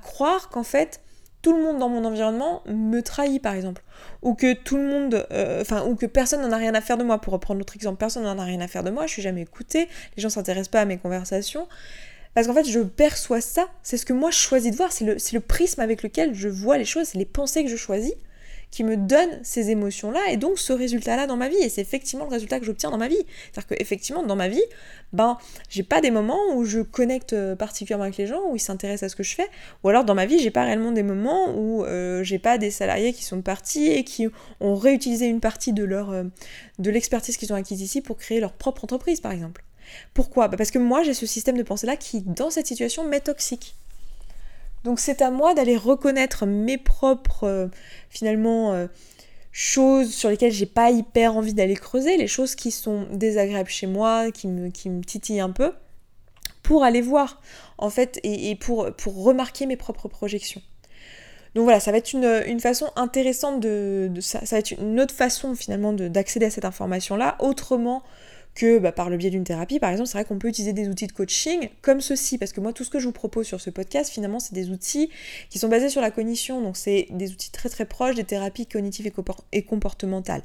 croire 0.02 0.50
qu'en 0.50 0.62
fait, 0.62 1.00
tout 1.42 1.56
le 1.56 1.62
monde 1.62 1.78
dans 1.78 1.88
mon 1.88 2.04
environnement 2.04 2.62
me 2.66 3.00
trahit 3.00 3.42
par 3.42 3.54
exemple. 3.54 3.82
Ou 4.22 4.34
que 4.34 4.52
tout 4.52 4.76
le 4.76 4.86
monde 4.86 5.26
euh, 5.32 5.60
enfin 5.60 5.84
ou 5.86 5.96
que 5.96 6.06
personne 6.06 6.42
n'en 6.42 6.52
a 6.52 6.56
rien 6.56 6.74
à 6.74 6.80
faire 6.80 6.98
de 6.98 7.04
moi. 7.04 7.18
Pour 7.20 7.32
reprendre 7.32 7.58
l'autre 7.58 7.76
exemple 7.76 7.98
personne 7.98 8.24
n'en 8.24 8.38
a 8.38 8.44
rien 8.44 8.60
à 8.60 8.68
faire 8.68 8.84
de 8.84 8.90
moi 8.90 9.06
je 9.06 9.12
suis 9.12 9.22
jamais 9.22 9.42
écoutée 9.42 9.88
les 10.16 10.22
gens 10.22 10.30
s'intéressent 10.30 10.70
pas 10.70 10.80
à 10.80 10.84
mes 10.84 10.98
conversations. 10.98 11.66
Parce 12.34 12.46
qu'en 12.46 12.54
fait, 12.54 12.68
je 12.68 12.78
perçois 12.78 13.40
ça, 13.40 13.68
c'est 13.82 13.96
ce 13.96 14.06
que 14.06 14.12
moi 14.12 14.30
je 14.30 14.38
choisis 14.38 14.70
de 14.70 14.76
voir, 14.76 14.92
c'est 14.92 15.04
le, 15.04 15.16
le, 15.32 15.40
prisme 15.40 15.80
avec 15.80 16.04
lequel 16.04 16.32
je 16.32 16.48
vois 16.48 16.78
les 16.78 16.84
choses, 16.84 17.08
c'est 17.08 17.18
les 17.18 17.24
pensées 17.24 17.64
que 17.64 17.68
je 17.68 17.74
choisis 17.74 18.14
qui 18.70 18.84
me 18.84 18.96
donnent 18.96 19.40
ces 19.42 19.70
émotions-là 19.70 20.20
et 20.30 20.36
donc 20.36 20.58
ce 20.58 20.72
résultat-là 20.72 21.26
dans 21.26 21.36
ma 21.36 21.48
vie. 21.48 21.56
Et 21.56 21.68
c'est 21.68 21.80
effectivement 21.80 22.24
le 22.24 22.30
résultat 22.30 22.60
que 22.60 22.66
j'obtiens 22.66 22.90
dans 22.90 22.98
ma 22.98 23.08
vie. 23.08 23.22
C'est-à-dire 23.52 23.76
qu'effectivement, 23.76 24.22
dans 24.22 24.36
ma 24.36 24.48
vie, 24.48 24.62
ben, 25.12 25.38
j'ai 25.68 25.82
pas 25.82 26.00
des 26.00 26.10
moments 26.10 26.40
où 26.54 26.64
je 26.64 26.80
connecte 26.80 27.32
euh, 27.32 27.56
particulièrement 27.56 28.04
avec 28.04 28.16
les 28.16 28.26
gens, 28.26 28.42
où 28.48 28.56
ils 28.56 28.60
s'intéressent 28.60 29.08
à 29.08 29.08
ce 29.08 29.16
que 29.16 29.22
je 29.22 29.34
fais, 29.34 29.48
ou 29.82 29.88
alors 29.88 30.04
dans 30.04 30.14
ma 30.14 30.26
vie, 30.26 30.38
j'ai 30.38 30.50
pas 30.50 30.64
réellement 30.64 30.92
des 30.92 31.02
moments 31.02 31.52
où 31.56 31.84
euh, 31.84 32.22
j'ai 32.22 32.38
pas 32.38 32.58
des 32.58 32.70
salariés 32.70 33.12
qui 33.12 33.24
sont 33.24 33.42
partis 33.42 33.88
et 33.88 34.04
qui 34.04 34.28
ont 34.60 34.76
réutilisé 34.76 35.26
une 35.26 35.40
partie 35.40 35.72
de 35.72 35.84
leur 35.84 36.10
euh, 36.10 36.24
de 36.78 36.90
l'expertise 36.90 37.36
qu'ils 37.36 37.52
ont 37.52 37.56
acquise 37.56 37.80
ici 37.80 38.00
pour 38.00 38.16
créer 38.18 38.40
leur 38.40 38.52
propre 38.52 38.84
entreprise, 38.84 39.20
par 39.20 39.32
exemple. 39.32 39.64
Pourquoi? 40.14 40.48
Bah, 40.48 40.56
Parce 40.56 40.70
que 40.70 40.78
moi, 40.78 41.02
j'ai 41.02 41.14
ce 41.14 41.26
système 41.26 41.56
de 41.56 41.62
pensée-là 41.62 41.96
qui, 41.96 42.22
dans 42.22 42.50
cette 42.50 42.66
situation, 42.66 43.04
m'est 43.04 43.20
toxique. 43.20 43.74
Donc 44.84 44.98
c'est 44.98 45.22
à 45.22 45.30
moi 45.30 45.54
d'aller 45.54 45.76
reconnaître 45.76 46.46
mes 46.46 46.78
propres, 46.78 47.44
euh, 47.44 47.68
finalement, 48.08 48.72
euh, 48.72 48.86
choses 49.52 50.12
sur 50.12 50.30
lesquelles 50.30 50.52
j'ai 50.52 50.66
pas 50.66 50.90
hyper 50.90 51.36
envie 51.36 51.54
d'aller 51.54 51.74
creuser, 51.74 52.16
les 52.16 52.28
choses 52.28 52.54
qui 52.54 52.70
sont 52.70 53.06
désagréables 53.12 53.68
chez 53.68 53.86
moi, 53.86 54.30
qui 54.30 54.48
me, 54.48 54.70
titillent 55.02 55.40
un 55.40 55.50
peu, 55.50 55.72
pour 56.62 56.84
aller 56.84 57.02
voir, 57.02 57.42
en 57.78 57.90
fait, 57.90 58.20
et, 58.22 58.54
pour, 58.54 58.94
pour 58.96 59.22
remarquer 59.22 59.66
mes 59.66 59.76
propres 59.76 60.08
projections. 60.08 60.62
Donc 61.54 61.64
voilà, 61.64 61.80
ça 61.80 61.90
va 61.90 61.98
être 61.98 62.12
une, 62.12 62.60
façon 62.60 62.90
intéressante 62.94 63.60
de, 63.60 64.08
ça, 64.20 64.46
ça, 64.46 64.56
va 64.56 64.60
être 64.60 64.70
une 64.70 65.00
autre 65.00 65.14
façon 65.14 65.56
finalement 65.56 65.92
d'accéder 65.92 66.46
à 66.46 66.50
cette 66.50 66.64
information-là, 66.64 67.36
autrement 67.40 68.04
que 68.54 68.78
bah, 68.78 68.92
par 68.92 69.10
le 69.10 69.16
biais 69.16 69.30
d'une 69.30 69.44
thérapie, 69.44 69.78
par 69.78 69.90
exemple, 69.90 70.08
c'est 70.08 70.18
vrai 70.18 70.24
qu'on 70.24 70.38
peut 70.38 70.48
utiliser 70.48 70.72
des 70.72 70.88
outils 70.88 71.06
de 71.06 71.12
coaching 71.12 71.68
comme 71.82 72.00
ceci, 72.00 72.38
parce 72.38 72.52
que 72.52 72.60
moi, 72.60 72.72
tout 72.72 72.84
ce 72.84 72.90
que 72.90 72.98
je 72.98 73.06
vous 73.06 73.12
propose 73.12 73.46
sur 73.46 73.60
ce 73.60 73.70
podcast, 73.70 74.10
finalement, 74.10 74.40
c'est 74.40 74.54
des 74.54 74.70
outils 74.70 75.10
qui 75.48 75.58
sont 75.58 75.68
basés 75.68 75.88
sur 75.88 76.00
la 76.00 76.10
cognition, 76.10 76.60
donc 76.60 76.76
c'est 76.76 77.06
des 77.10 77.30
outils 77.30 77.50
très 77.50 77.68
très 77.68 77.84
proches 77.84 78.16
des 78.16 78.24
thérapies 78.24 78.66
cognitives 78.66 79.10
et 79.52 79.62
comportementales. 79.62 80.42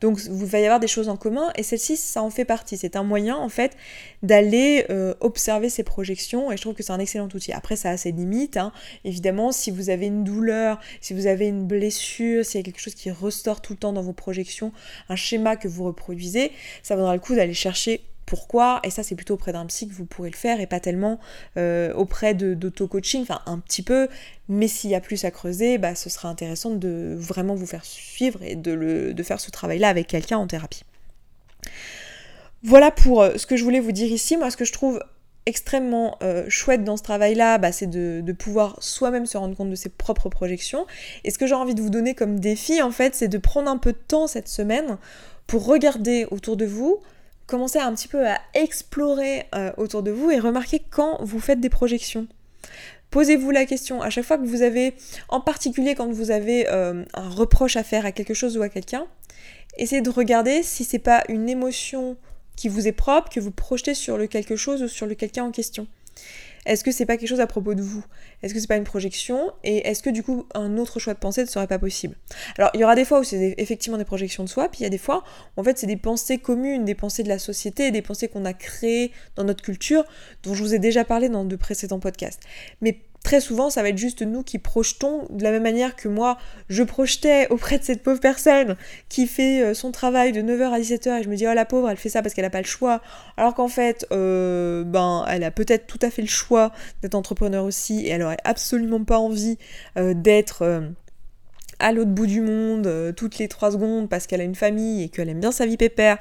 Donc, 0.00 0.18
vous 0.18 0.46
va 0.46 0.60
y 0.60 0.64
avoir 0.64 0.80
des 0.80 0.86
choses 0.86 1.08
en 1.08 1.16
commun, 1.16 1.50
et 1.56 1.62
celle-ci, 1.62 1.96
ça 1.96 2.22
en 2.22 2.30
fait 2.30 2.44
partie. 2.44 2.76
C'est 2.76 2.96
un 2.96 3.02
moyen, 3.02 3.36
en 3.36 3.48
fait, 3.48 3.76
d'aller 4.22 4.86
euh, 4.90 5.14
observer 5.20 5.68
ces 5.68 5.82
projections, 5.82 6.52
et 6.52 6.56
je 6.56 6.62
trouve 6.62 6.74
que 6.74 6.82
c'est 6.82 6.92
un 6.92 7.00
excellent 7.00 7.28
outil. 7.34 7.52
Après, 7.52 7.76
ça 7.76 7.90
a 7.90 7.96
ses 7.96 8.12
limites, 8.12 8.56
hein. 8.56 8.72
évidemment, 9.04 9.52
si 9.52 9.70
vous 9.70 9.90
avez 9.90 10.06
une 10.06 10.24
douleur, 10.24 10.78
si 11.00 11.14
vous 11.14 11.26
avez 11.26 11.46
une 11.48 11.66
blessure, 11.66 12.44
s'il 12.44 12.60
y 12.60 12.62
a 12.62 12.64
quelque 12.64 12.80
chose 12.80 12.94
qui 12.94 13.10
ressort 13.10 13.60
tout 13.60 13.72
le 13.72 13.78
temps 13.78 13.92
dans 13.92 14.02
vos 14.02 14.12
projections, 14.12 14.72
un 15.08 15.16
schéma 15.16 15.56
que 15.56 15.68
vous 15.68 15.84
reproduisez, 15.84 16.52
ça 16.82 16.96
vaudra 16.96 17.14
le 17.14 17.20
coup 17.20 17.34
d'aller 17.34 17.47
chercher 17.54 18.02
pourquoi, 18.28 18.80
et 18.84 18.90
ça 18.90 19.02
c'est 19.02 19.14
plutôt 19.14 19.34
auprès 19.34 19.52
d'un 19.52 19.64
psy 19.66 19.88
que 19.88 19.94
vous 19.94 20.04
pourrez 20.04 20.28
le 20.28 20.36
faire 20.36 20.60
et 20.60 20.66
pas 20.66 20.80
tellement 20.80 21.18
euh, 21.56 21.94
auprès 21.94 22.34
d'auto-coaching, 22.34 23.22
enfin 23.22 23.40
un 23.46 23.58
petit 23.58 23.82
peu, 23.82 24.08
mais 24.50 24.68
s'il 24.68 24.90
y 24.90 24.94
a 24.94 25.00
plus 25.00 25.24
à 25.24 25.30
creuser, 25.30 25.78
bah, 25.78 25.94
ce 25.94 26.10
sera 26.10 26.28
intéressant 26.28 26.70
de 26.70 27.16
vraiment 27.18 27.54
vous 27.54 27.66
faire 27.66 27.86
suivre 27.86 28.42
et 28.42 28.54
de, 28.54 28.72
le, 28.72 29.14
de 29.14 29.22
faire 29.22 29.40
ce 29.40 29.50
travail-là 29.50 29.88
avec 29.88 30.08
quelqu'un 30.08 30.36
en 30.36 30.46
thérapie. 30.46 30.84
Voilà 32.62 32.90
pour 32.90 33.22
euh, 33.22 33.36
ce 33.36 33.46
que 33.46 33.56
je 33.56 33.64
voulais 33.64 33.80
vous 33.80 33.92
dire 33.92 34.12
ici. 34.12 34.36
Moi, 34.36 34.50
ce 34.50 34.58
que 34.58 34.66
je 34.66 34.72
trouve 34.72 35.02
extrêmement 35.46 36.18
euh, 36.22 36.44
chouette 36.50 36.84
dans 36.84 36.98
ce 36.98 37.02
travail-là, 37.02 37.56
bah, 37.56 37.72
c'est 37.72 37.86
de, 37.86 38.20
de, 38.22 38.32
pouvoir 38.32 38.76
soi-même 38.80 39.24
se 39.24 39.38
rendre 39.38 39.56
compte 39.56 39.70
de 39.70 39.74
ses 39.74 39.88
propres 39.88 40.28
projections. 40.28 40.86
Et 41.24 41.30
ce 41.30 41.38
que 41.38 41.46
j'ai 41.46 41.54
envie 41.54 41.74
de 41.74 41.80
vous 41.80 41.88
donner 41.88 42.14
comme 42.14 42.38
défi, 42.38 42.82
en 42.82 42.90
fait, 42.90 43.14
c'est 43.14 43.28
de 43.28 43.38
prendre 43.38 43.70
un 43.70 43.78
peu 43.78 43.92
de 43.92 43.98
temps 43.98 44.26
cette 44.26 44.48
semaine 44.48 44.98
pour 45.46 45.64
regarder 45.64 46.26
autour 46.30 46.58
de 46.58 46.66
vous, 46.66 47.00
commencez 47.48 47.80
un 47.80 47.92
petit 47.94 48.06
peu 48.06 48.28
à 48.28 48.38
explorer 48.54 49.46
euh, 49.56 49.72
autour 49.78 50.04
de 50.04 50.12
vous 50.12 50.30
et 50.30 50.38
remarquer 50.38 50.80
quand 50.90 51.18
vous 51.24 51.40
faites 51.40 51.58
des 51.58 51.70
projections. 51.70 52.28
Posez-vous 53.10 53.50
la 53.50 53.64
question 53.64 54.02
à 54.02 54.10
chaque 54.10 54.26
fois 54.26 54.36
que 54.36 54.44
vous 54.44 54.62
avez, 54.62 54.94
en 55.30 55.40
particulier 55.40 55.94
quand 55.94 56.12
vous 56.12 56.30
avez 56.30 56.68
euh, 56.68 57.04
un 57.14 57.28
reproche 57.30 57.76
à 57.76 57.82
faire 57.82 58.04
à 58.04 58.12
quelque 58.12 58.34
chose 58.34 58.58
ou 58.58 58.62
à 58.62 58.68
quelqu'un, 58.68 59.06
essayez 59.78 60.02
de 60.02 60.10
regarder 60.10 60.62
si 60.62 60.84
c'est 60.84 60.98
pas 60.98 61.24
une 61.28 61.48
émotion 61.48 62.18
qui 62.54 62.68
vous 62.68 62.86
est 62.86 62.92
propre 62.92 63.30
que 63.30 63.40
vous 63.40 63.50
projetez 63.50 63.94
sur 63.94 64.18
le 64.18 64.26
quelque 64.26 64.56
chose 64.56 64.82
ou 64.82 64.88
sur 64.88 65.06
le 65.06 65.14
quelqu'un 65.14 65.44
en 65.44 65.50
question. 65.50 65.86
Est-ce 66.66 66.84
que 66.84 66.92
c'est 66.92 67.06
pas 67.06 67.16
quelque 67.16 67.28
chose 67.28 67.40
à 67.40 67.46
propos 67.46 67.74
de 67.74 67.82
vous? 67.82 68.04
Est-ce 68.42 68.52
que 68.52 68.60
c'est 68.60 68.66
pas 68.66 68.76
une 68.76 68.84
projection? 68.84 69.52
Et 69.64 69.88
est-ce 69.88 70.02
que 70.02 70.10
du 70.10 70.22
coup 70.22 70.46
un 70.54 70.76
autre 70.76 70.98
choix 70.98 71.14
de 71.14 71.18
pensée 71.18 71.40
ne 71.42 71.46
serait 71.46 71.66
pas 71.66 71.78
possible? 71.78 72.16
Alors 72.58 72.70
il 72.74 72.80
y 72.80 72.84
aura 72.84 72.94
des 72.94 73.04
fois 73.04 73.20
où 73.20 73.24
c'est 73.24 73.54
effectivement 73.56 73.96
des 73.96 74.04
projections 74.04 74.44
de 74.44 74.48
soi, 74.48 74.68
puis 74.68 74.80
il 74.80 74.82
y 74.82 74.86
a 74.86 74.90
des 74.90 74.98
fois 74.98 75.24
où 75.56 75.60
en 75.60 75.64
fait 75.64 75.78
c'est 75.78 75.86
des 75.86 75.96
pensées 75.96 76.38
communes, 76.38 76.84
des 76.84 76.94
pensées 76.94 77.22
de 77.22 77.28
la 77.28 77.38
société, 77.38 77.90
des 77.90 78.02
pensées 78.02 78.28
qu'on 78.28 78.44
a 78.44 78.52
créées 78.52 79.12
dans 79.36 79.44
notre 79.44 79.62
culture, 79.62 80.04
dont 80.42 80.54
je 80.54 80.62
vous 80.62 80.74
ai 80.74 80.78
déjà 80.78 81.04
parlé 81.04 81.28
dans 81.28 81.44
de 81.44 81.56
précédents 81.56 82.00
podcasts. 82.00 82.42
Très 83.22 83.40
souvent, 83.40 83.70
ça 83.70 83.82
va 83.82 83.90
être 83.90 83.98
juste 83.98 84.22
nous 84.22 84.42
qui 84.42 84.58
projetons 84.58 85.26
de 85.30 85.42
la 85.42 85.50
même 85.50 85.62
manière 85.62 85.96
que 85.96 86.08
moi, 86.08 86.38
je 86.68 86.82
projetais 86.82 87.48
auprès 87.50 87.78
de 87.78 87.84
cette 87.84 88.02
pauvre 88.02 88.20
personne 88.20 88.76
qui 89.08 89.26
fait 89.26 89.62
euh, 89.62 89.74
son 89.74 89.92
travail 89.92 90.32
de 90.32 90.40
9h 90.40 90.72
à 90.72 90.80
17h 90.80 91.20
et 91.20 91.22
je 91.22 91.28
me 91.28 91.36
dis, 91.36 91.46
oh 91.46 91.52
la 91.52 91.64
pauvre, 91.64 91.90
elle 91.90 91.96
fait 91.96 92.08
ça 92.08 92.22
parce 92.22 92.34
qu'elle 92.34 92.44
n'a 92.44 92.50
pas 92.50 92.60
le 92.60 92.66
choix. 92.66 93.00
Alors 93.36 93.54
qu'en 93.54 93.68
fait, 93.68 94.06
euh, 94.12 94.84
ben, 94.84 95.24
elle 95.28 95.44
a 95.44 95.50
peut-être 95.50 95.86
tout 95.86 95.98
à 96.02 96.10
fait 96.10 96.22
le 96.22 96.28
choix 96.28 96.72
d'être 97.02 97.14
entrepreneur 97.14 97.64
aussi 97.64 98.06
et 98.06 98.08
elle 98.08 98.22
aurait 98.22 98.38
absolument 98.44 99.04
pas 99.04 99.18
envie 99.18 99.58
euh, 99.96 100.14
d'être 100.14 100.64
à 101.78 101.92
l'autre 101.92 102.10
bout 102.10 102.26
du 102.26 102.40
monde 102.40 102.86
euh, 102.86 103.12
toutes 103.12 103.38
les 103.38 103.48
trois 103.48 103.72
secondes 103.72 104.08
parce 104.08 104.26
qu'elle 104.26 104.40
a 104.40 104.44
une 104.44 104.54
famille 104.54 105.02
et 105.02 105.08
qu'elle 105.08 105.28
aime 105.28 105.40
bien 105.40 105.52
sa 105.52 105.66
vie 105.66 105.76
pépère 105.76 106.18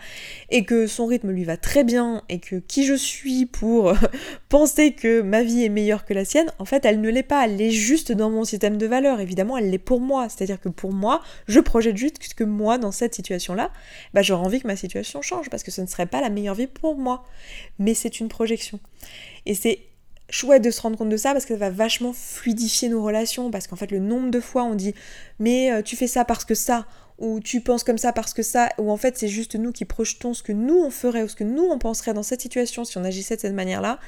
et 0.49 0.63
que 0.63 0.87
son 0.87 1.05
rythme 1.05 1.31
lui 1.31 1.43
va 1.43 1.57
très 1.57 1.83
bien 1.83 2.23
et 2.29 2.39
que 2.39 2.57
qui 2.57 2.85
je 2.85 2.93
suis 2.93 3.45
pour 3.45 3.93
penser 4.49 4.93
que 4.93 5.21
ma 5.21 5.43
vie 5.43 5.63
est 5.63 5.69
meilleure 5.69 6.05
que 6.05 6.13
la 6.13 6.25
sienne, 6.25 6.51
en 6.59 6.65
fait 6.65 6.85
elle 6.85 7.01
ne 7.01 7.09
l'est 7.09 7.23
pas, 7.23 7.45
elle 7.45 7.61
est 7.61 7.71
juste 7.71 8.11
dans 8.11 8.29
mon 8.29 8.43
système 8.43 8.77
de 8.77 8.85
valeurs, 8.85 9.19
évidemment 9.19 9.57
elle 9.57 9.69
l'est 9.69 9.77
pour 9.77 9.99
moi, 9.99 10.29
c'est-à-dire 10.29 10.59
que 10.59 10.69
pour 10.69 10.93
moi, 10.93 11.21
je 11.47 11.59
projette 11.59 11.97
juste 11.97 12.33
que 12.35 12.43
moi 12.43 12.77
dans 12.77 12.91
cette 12.91 13.15
situation-là, 13.15 13.71
bah 14.13 14.21
j'aurais 14.21 14.45
envie 14.45 14.61
que 14.61 14.67
ma 14.67 14.75
situation 14.75 15.21
change 15.21 15.49
parce 15.49 15.63
que 15.63 15.71
ce 15.71 15.81
ne 15.81 15.87
serait 15.87 16.05
pas 16.05 16.21
la 16.21 16.29
meilleure 16.29 16.55
vie 16.55 16.67
pour 16.67 16.97
moi, 16.97 17.23
mais 17.79 17.93
c'est 17.93 18.19
une 18.19 18.27
projection. 18.27 18.79
Et 19.45 19.55
c'est 19.55 19.79
chouette 20.29 20.63
de 20.63 20.71
se 20.71 20.81
rendre 20.81 20.97
compte 20.97 21.09
de 21.09 21.17
ça 21.17 21.31
parce 21.31 21.45
que 21.45 21.53
ça 21.53 21.59
va 21.59 21.69
vachement 21.69 22.13
fluidifier 22.13 22.89
nos 22.89 23.03
relations 23.03 23.49
parce 23.51 23.67
qu'en 23.67 23.75
fait 23.75 23.91
le 23.91 23.99
nombre 23.99 24.29
de 24.29 24.39
fois 24.39 24.63
on 24.63 24.75
dit 24.75 24.93
mais 25.39 25.71
euh, 25.71 25.81
tu 25.81 25.95
fais 25.95 26.07
ça 26.07 26.25
parce 26.25 26.45
que 26.45 26.55
ça 26.55 26.85
ou 27.17 27.39
tu 27.39 27.61
penses 27.61 27.83
comme 27.83 27.97
ça 27.97 28.13
parce 28.13 28.33
que 28.33 28.43
ça 28.43 28.69
ou 28.77 28.91
en 28.91 28.97
fait 28.97 29.17
c'est 29.17 29.27
juste 29.27 29.55
nous 29.55 29.71
qui 29.71 29.85
projetons 29.85 30.33
ce 30.33 30.43
que 30.43 30.51
nous 30.51 30.77
on 30.77 30.89
ferait 30.89 31.23
ou 31.23 31.27
ce 31.27 31.35
que 31.35 31.43
nous 31.43 31.63
on 31.63 31.79
penserait 31.79 32.13
dans 32.13 32.23
cette 32.23 32.41
situation 32.41 32.83
si 32.83 32.97
on 32.97 33.03
agissait 33.03 33.35
de 33.35 33.41
cette 33.41 33.53
manière-là 33.53 33.99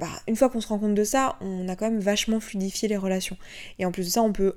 bah, 0.00 0.08
une 0.26 0.36
fois 0.36 0.48
qu'on 0.48 0.60
se 0.60 0.68
rend 0.68 0.78
compte 0.78 0.94
de 0.94 1.04
ça 1.04 1.36
on 1.40 1.68
a 1.68 1.76
quand 1.76 1.88
même 1.90 2.00
vachement 2.00 2.40
fluidifié 2.40 2.88
les 2.88 2.96
relations 2.96 3.36
et 3.78 3.86
en 3.86 3.92
plus 3.92 4.06
de 4.06 4.10
ça 4.10 4.22
on 4.22 4.32
peut 4.32 4.56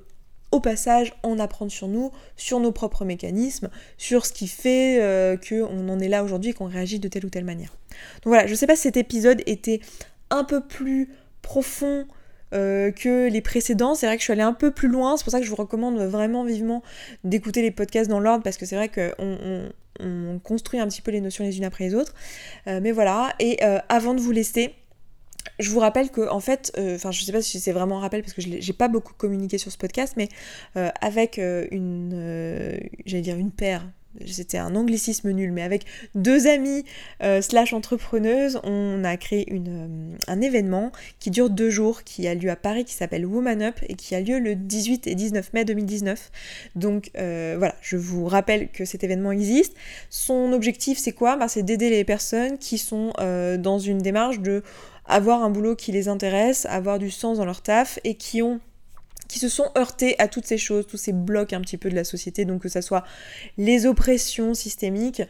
au 0.52 0.60
passage 0.60 1.12
en 1.22 1.38
apprendre 1.38 1.72
sur 1.72 1.88
nous, 1.88 2.12
sur 2.36 2.60
nos 2.60 2.70
propres 2.70 3.04
mécanismes, 3.04 3.68
sur 3.98 4.24
ce 4.24 4.32
qui 4.32 4.46
fait 4.46 5.02
euh, 5.02 5.36
qu'on 5.36 5.88
en 5.88 5.98
est 5.98 6.08
là 6.08 6.22
aujourd'hui 6.22 6.50
et 6.50 6.54
qu'on 6.54 6.66
réagit 6.66 6.98
de 6.98 7.08
telle 7.08 7.26
ou 7.26 7.30
telle 7.30 7.44
manière. 7.44 7.76
Donc 8.22 8.26
voilà, 8.26 8.46
je 8.46 8.54
sais 8.54 8.66
pas 8.66 8.76
si 8.76 8.82
cet 8.82 8.96
épisode 8.96 9.42
était 9.46 9.80
un 10.30 10.44
peu 10.44 10.60
plus 10.60 11.10
profond 11.42 12.06
euh, 12.54 12.92
que 12.92 13.28
les 13.28 13.40
précédents. 13.40 13.94
C'est 13.94 14.06
vrai 14.06 14.16
que 14.16 14.20
je 14.20 14.24
suis 14.24 14.32
allée 14.32 14.42
un 14.42 14.52
peu 14.52 14.70
plus 14.70 14.88
loin, 14.88 15.16
c'est 15.16 15.24
pour 15.24 15.32
ça 15.32 15.40
que 15.40 15.44
je 15.44 15.50
vous 15.50 15.56
recommande 15.56 15.98
vraiment 15.98 16.44
vivement 16.44 16.82
d'écouter 17.24 17.60
les 17.60 17.72
podcasts 17.72 18.08
dans 18.08 18.20
l'ordre 18.20 18.44
parce 18.44 18.56
que 18.56 18.66
c'est 18.66 18.76
vrai 18.76 18.88
qu'on 18.88 19.68
on, 20.00 20.38
construit 20.38 20.78
un 20.78 20.86
petit 20.86 21.02
peu 21.02 21.10
les 21.10 21.20
notions 21.20 21.42
les 21.44 21.58
unes 21.58 21.64
après 21.64 21.84
les 21.84 21.94
autres. 21.94 22.14
Euh, 22.68 22.80
mais 22.80 22.92
voilà, 22.92 23.34
et 23.40 23.64
euh, 23.64 23.78
avant 23.88 24.14
de 24.14 24.20
vous 24.20 24.30
laisser, 24.30 24.74
je 25.58 25.70
vous 25.70 25.80
rappelle 25.80 26.10
que 26.10 26.28
en 26.28 26.40
fait, 26.40 26.72
enfin 26.78 27.10
je 27.10 27.24
sais 27.24 27.32
pas 27.32 27.42
si 27.42 27.58
c'est 27.58 27.72
vraiment 27.72 27.98
un 27.98 28.00
rappel 28.00 28.22
parce 28.22 28.34
que 28.34 28.42
j'ai 28.42 28.72
pas 28.72 28.88
beaucoup 28.88 29.14
communiqué 29.14 29.58
sur 29.58 29.72
ce 29.72 29.78
podcast, 29.78 30.14
mais 30.16 30.28
avec 30.74 31.38
une, 31.38 32.78
j'allais 33.06 33.22
dire 33.22 33.36
une 33.36 33.52
paire, 33.52 33.86
c'était 34.26 34.58
un 34.58 34.74
anglicisme 34.74 35.30
nul, 35.30 35.52
mais 35.52 35.62
avec 35.62 35.84
deux 36.14 36.46
amies 36.46 36.84
euh, 37.22 37.42
slash 37.42 37.72
entrepreneuses, 37.72 38.60
on 38.64 39.04
a 39.04 39.16
créé 39.16 39.46
euh, 39.50 40.14
un 40.26 40.40
événement 40.40 40.92
qui 41.18 41.30
dure 41.30 41.50
deux 41.50 41.70
jours, 41.70 42.04
qui 42.04 42.26
a 42.28 42.34
lieu 42.34 42.50
à 42.50 42.56
Paris, 42.56 42.84
qui 42.84 42.94
s'appelle 42.94 43.26
Woman 43.26 43.62
Up 43.62 43.76
et 43.88 43.94
qui 43.94 44.14
a 44.14 44.20
lieu 44.20 44.38
le 44.38 44.54
18 44.54 45.06
et 45.06 45.14
19 45.14 45.52
mai 45.52 45.64
2019. 45.64 46.30
Donc 46.74 47.10
euh, 47.16 47.56
voilà, 47.58 47.74
je 47.82 47.96
vous 47.96 48.26
rappelle 48.26 48.68
que 48.68 48.84
cet 48.84 49.04
événement 49.04 49.32
existe. 49.32 49.74
Son 50.10 50.52
objectif, 50.52 50.98
c'est 50.98 51.12
quoi? 51.12 51.36
Bah, 51.36 51.48
C'est 51.48 51.62
d'aider 51.62 51.90
les 51.90 52.04
personnes 52.04 52.58
qui 52.58 52.78
sont 52.78 53.12
dans 53.16 53.78
une 53.78 53.98
démarche 53.98 54.40
de 54.40 54.62
avoir 55.06 55.42
un 55.42 55.50
boulot 55.50 55.76
qui 55.76 55.92
les 55.92 56.08
intéresse, 56.08 56.66
avoir 56.66 56.98
du 56.98 57.10
sens 57.10 57.38
dans 57.38 57.44
leur 57.44 57.62
taf 57.62 57.98
et 58.04 58.14
qui 58.14 58.42
ont 58.42 58.60
qui 59.28 59.38
se 59.38 59.48
sont 59.48 59.70
heurtés 59.76 60.16
à 60.18 60.28
toutes 60.28 60.46
ces 60.46 60.58
choses, 60.58 60.86
tous 60.86 60.96
ces 60.96 61.12
blocs 61.12 61.52
un 61.52 61.60
petit 61.60 61.76
peu 61.76 61.90
de 61.90 61.94
la 61.94 62.04
société, 62.04 62.44
donc 62.44 62.62
que 62.62 62.68
ce 62.68 62.80
soit 62.80 63.04
les 63.56 63.86
oppressions 63.86 64.54
systémiques, 64.54 65.22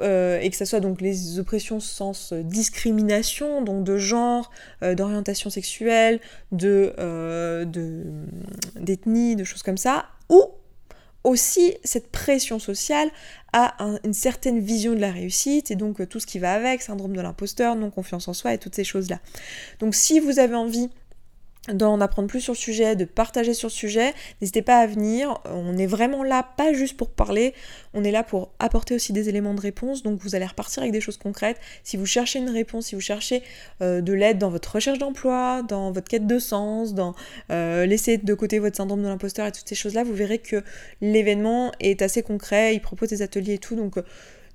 euh, 0.00 0.38
et 0.40 0.50
que 0.50 0.56
ce 0.56 0.64
soit 0.64 0.80
donc 0.80 1.00
les 1.00 1.38
oppressions 1.38 1.80
sens 1.80 2.32
discrimination, 2.32 3.62
donc 3.62 3.84
de 3.84 3.96
genre, 3.96 4.50
euh, 4.82 4.94
d'orientation 4.94 5.50
sexuelle, 5.50 6.20
de, 6.52 6.94
euh, 6.98 7.64
d'ethnie, 8.76 9.36
de, 9.36 9.44
choses 9.44 9.62
comme 9.62 9.78
ça, 9.78 10.06
ou 10.28 10.42
aussi 11.22 11.74
cette 11.84 12.10
pression 12.10 12.58
sociale 12.58 13.08
à 13.52 13.76
une 14.04 14.12
certaine 14.12 14.60
vision 14.60 14.94
de 14.94 15.00
la 15.00 15.10
réussite 15.10 15.70
et 15.70 15.76
donc 15.76 16.06
tout 16.08 16.20
ce 16.20 16.26
qui 16.26 16.38
va 16.38 16.52
avec, 16.52 16.82
syndrome 16.82 17.16
de 17.16 17.20
l'imposteur, 17.22 17.76
non 17.76 17.90
confiance 17.90 18.28
en 18.28 18.34
soi 18.34 18.52
et 18.52 18.58
toutes 18.58 18.74
ces 18.74 18.84
choses-là. 18.84 19.20
Donc 19.80 19.94
si 19.94 20.20
vous 20.20 20.38
avez 20.38 20.54
envie 20.54 20.90
d'en 21.72 22.00
apprendre 22.00 22.28
plus 22.28 22.40
sur 22.40 22.52
le 22.52 22.58
sujet, 22.58 22.94
de 22.96 23.04
partager 23.04 23.54
sur 23.54 23.68
le 23.68 23.72
sujet, 23.72 24.12
n'hésitez 24.40 24.62
pas 24.62 24.78
à 24.78 24.86
venir. 24.86 25.40
On 25.46 25.76
est 25.78 25.86
vraiment 25.86 26.22
là, 26.22 26.46
pas 26.56 26.72
juste 26.72 26.96
pour 26.96 27.08
parler, 27.08 27.54
on 27.94 28.04
est 28.04 28.10
là 28.10 28.22
pour 28.22 28.50
apporter 28.58 28.94
aussi 28.94 29.12
des 29.12 29.28
éléments 29.28 29.54
de 29.54 29.60
réponse. 29.60 30.02
Donc 30.02 30.20
vous 30.20 30.34
allez 30.34 30.44
repartir 30.44 30.82
avec 30.82 30.92
des 30.92 31.00
choses 31.00 31.16
concrètes. 31.16 31.58
Si 31.82 31.96
vous 31.96 32.06
cherchez 32.06 32.38
une 32.38 32.50
réponse, 32.50 32.86
si 32.86 32.94
vous 32.94 33.00
cherchez 33.00 33.42
euh, 33.80 34.00
de 34.00 34.12
l'aide 34.12 34.38
dans 34.38 34.50
votre 34.50 34.74
recherche 34.74 34.98
d'emploi, 34.98 35.62
dans 35.62 35.90
votre 35.90 36.08
quête 36.08 36.26
de 36.26 36.38
sens, 36.38 36.94
dans 36.94 37.14
euh, 37.50 37.86
laisser 37.86 38.18
de 38.18 38.34
côté 38.34 38.58
votre 38.58 38.76
syndrome 38.76 39.02
de 39.02 39.08
l'imposteur 39.08 39.46
et 39.46 39.52
toutes 39.52 39.68
ces 39.68 39.74
choses-là, 39.74 40.04
vous 40.04 40.14
verrez 40.14 40.38
que 40.38 40.62
l'événement 41.00 41.72
est 41.80 42.02
assez 42.02 42.22
concret, 42.22 42.74
il 42.74 42.80
propose 42.80 43.08
des 43.08 43.22
ateliers 43.22 43.54
et 43.54 43.58
tout. 43.58 43.76
Donc 43.76 43.98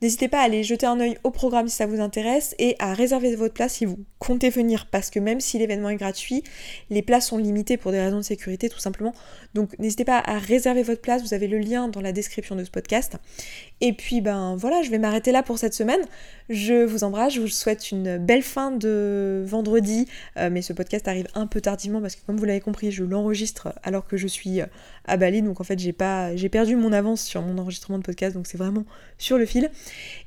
N'hésitez 0.02 0.30
pas 0.30 0.40
à 0.40 0.44
aller 0.44 0.64
jeter 0.64 0.86
un 0.86 1.00
œil 1.00 1.18
au 1.24 1.32
programme 1.32 1.68
si 1.68 1.76
ça 1.76 1.86
vous 1.86 2.00
intéresse 2.00 2.56
et 2.58 2.76
à 2.80 2.94
réserver 2.94 3.36
votre 3.36 3.54
place 3.54 3.74
si 3.74 3.86
vous 3.86 4.00
comptez 4.18 4.50
venir 4.50 4.88
parce 4.90 5.10
que 5.10 5.20
même 5.20 5.42
si 5.42 5.60
l'événement 5.60 5.90
est 5.90 5.98
gratuit, 5.98 6.44
les 6.90 7.02
places 7.02 7.28
sont 7.28 7.38
limitées 7.38 7.76
pour 7.76 7.92
des 7.92 8.00
raisons 8.00 8.18
de 8.18 8.24
sécurité 8.24 8.70
tout 8.70 8.80
simplement. 8.80 9.14
Donc 9.54 9.78
n'hésitez 9.78 10.06
pas 10.06 10.20
à 10.26 10.38
réserver 10.38 10.84
votre 10.84 11.02
place, 11.02 11.22
vous 11.22 11.34
avez 11.34 11.48
le 11.48 11.58
lien 11.58 11.90
dans 11.90 12.00
la 12.00 12.14
description 12.14 12.56
de 12.56 12.64
ce 12.64 12.72
podcast. 12.72 13.18
Et 13.82 13.92
puis 13.92 14.22
ben 14.22 14.56
voilà, 14.56 14.82
je 14.84 14.90
vais 14.90 15.00
m'arrêter 15.00 15.32
là 15.32 15.44
pour 15.44 15.58
cette 15.58 15.74
semaine. 15.74 16.02
Je 16.50 16.86
vous 16.86 17.04
embrasse, 17.04 17.34
je 17.34 17.42
vous 17.42 17.48
souhaite 17.48 17.92
une 17.92 18.18
belle 18.18 18.42
fin 18.42 18.72
de 18.72 19.44
vendredi, 19.46 20.08
euh, 20.38 20.50
mais 20.50 20.62
ce 20.62 20.74
podcast 20.74 21.08
arrive 21.08 21.28
un 21.36 21.46
peu 21.46 21.62
tardivement 21.62 22.02
parce 22.02 22.16
que 22.16 22.26
comme 22.26 22.38
vous 22.38 22.46
l'avez 22.46 22.62
compris, 22.62 22.92
je 22.92 23.04
l'enregistre 23.04 23.74
alors 23.84 24.08
que 24.08 24.18
je 24.18 24.28
suis 24.28 24.62
euh, 24.62 24.66
à 25.06 25.18
Bali, 25.18 25.42
donc 25.42 25.60
en 25.60 25.64
fait 25.64 25.78
j'ai 25.78 25.94
pas 25.94 26.36
j'ai 26.36 26.50
perdu 26.50 26.76
mon 26.76 26.94
avance 26.94 27.22
sur 27.22 27.42
mon 27.42 27.58
enregistrement 27.58 27.98
de 27.98 28.04
podcast, 28.04 28.36
donc 28.36 28.48
c'est 28.48 28.58
vraiment 28.58 28.86
sur 29.18 29.38
le 29.38 29.46
fil. 29.46 29.70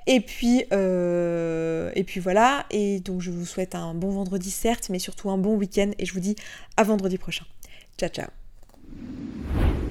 Et 0.06 0.20
puis 0.20 0.64
euh, 0.72 1.90
et 1.94 2.04
puis 2.04 2.20
voilà, 2.20 2.66
et 2.70 3.00
donc 3.00 3.20
je 3.20 3.30
vous 3.30 3.46
souhaite 3.46 3.74
un 3.74 3.94
bon 3.94 4.10
vendredi 4.10 4.50
certes, 4.50 4.88
mais 4.90 4.98
surtout 4.98 5.30
un 5.30 5.38
bon 5.38 5.56
week-end. 5.56 5.90
Et 5.98 6.06
je 6.06 6.12
vous 6.12 6.20
dis 6.20 6.36
à 6.76 6.84
vendredi 6.84 7.18
prochain. 7.18 7.44
Ciao 7.98 8.08
ciao 8.08 8.28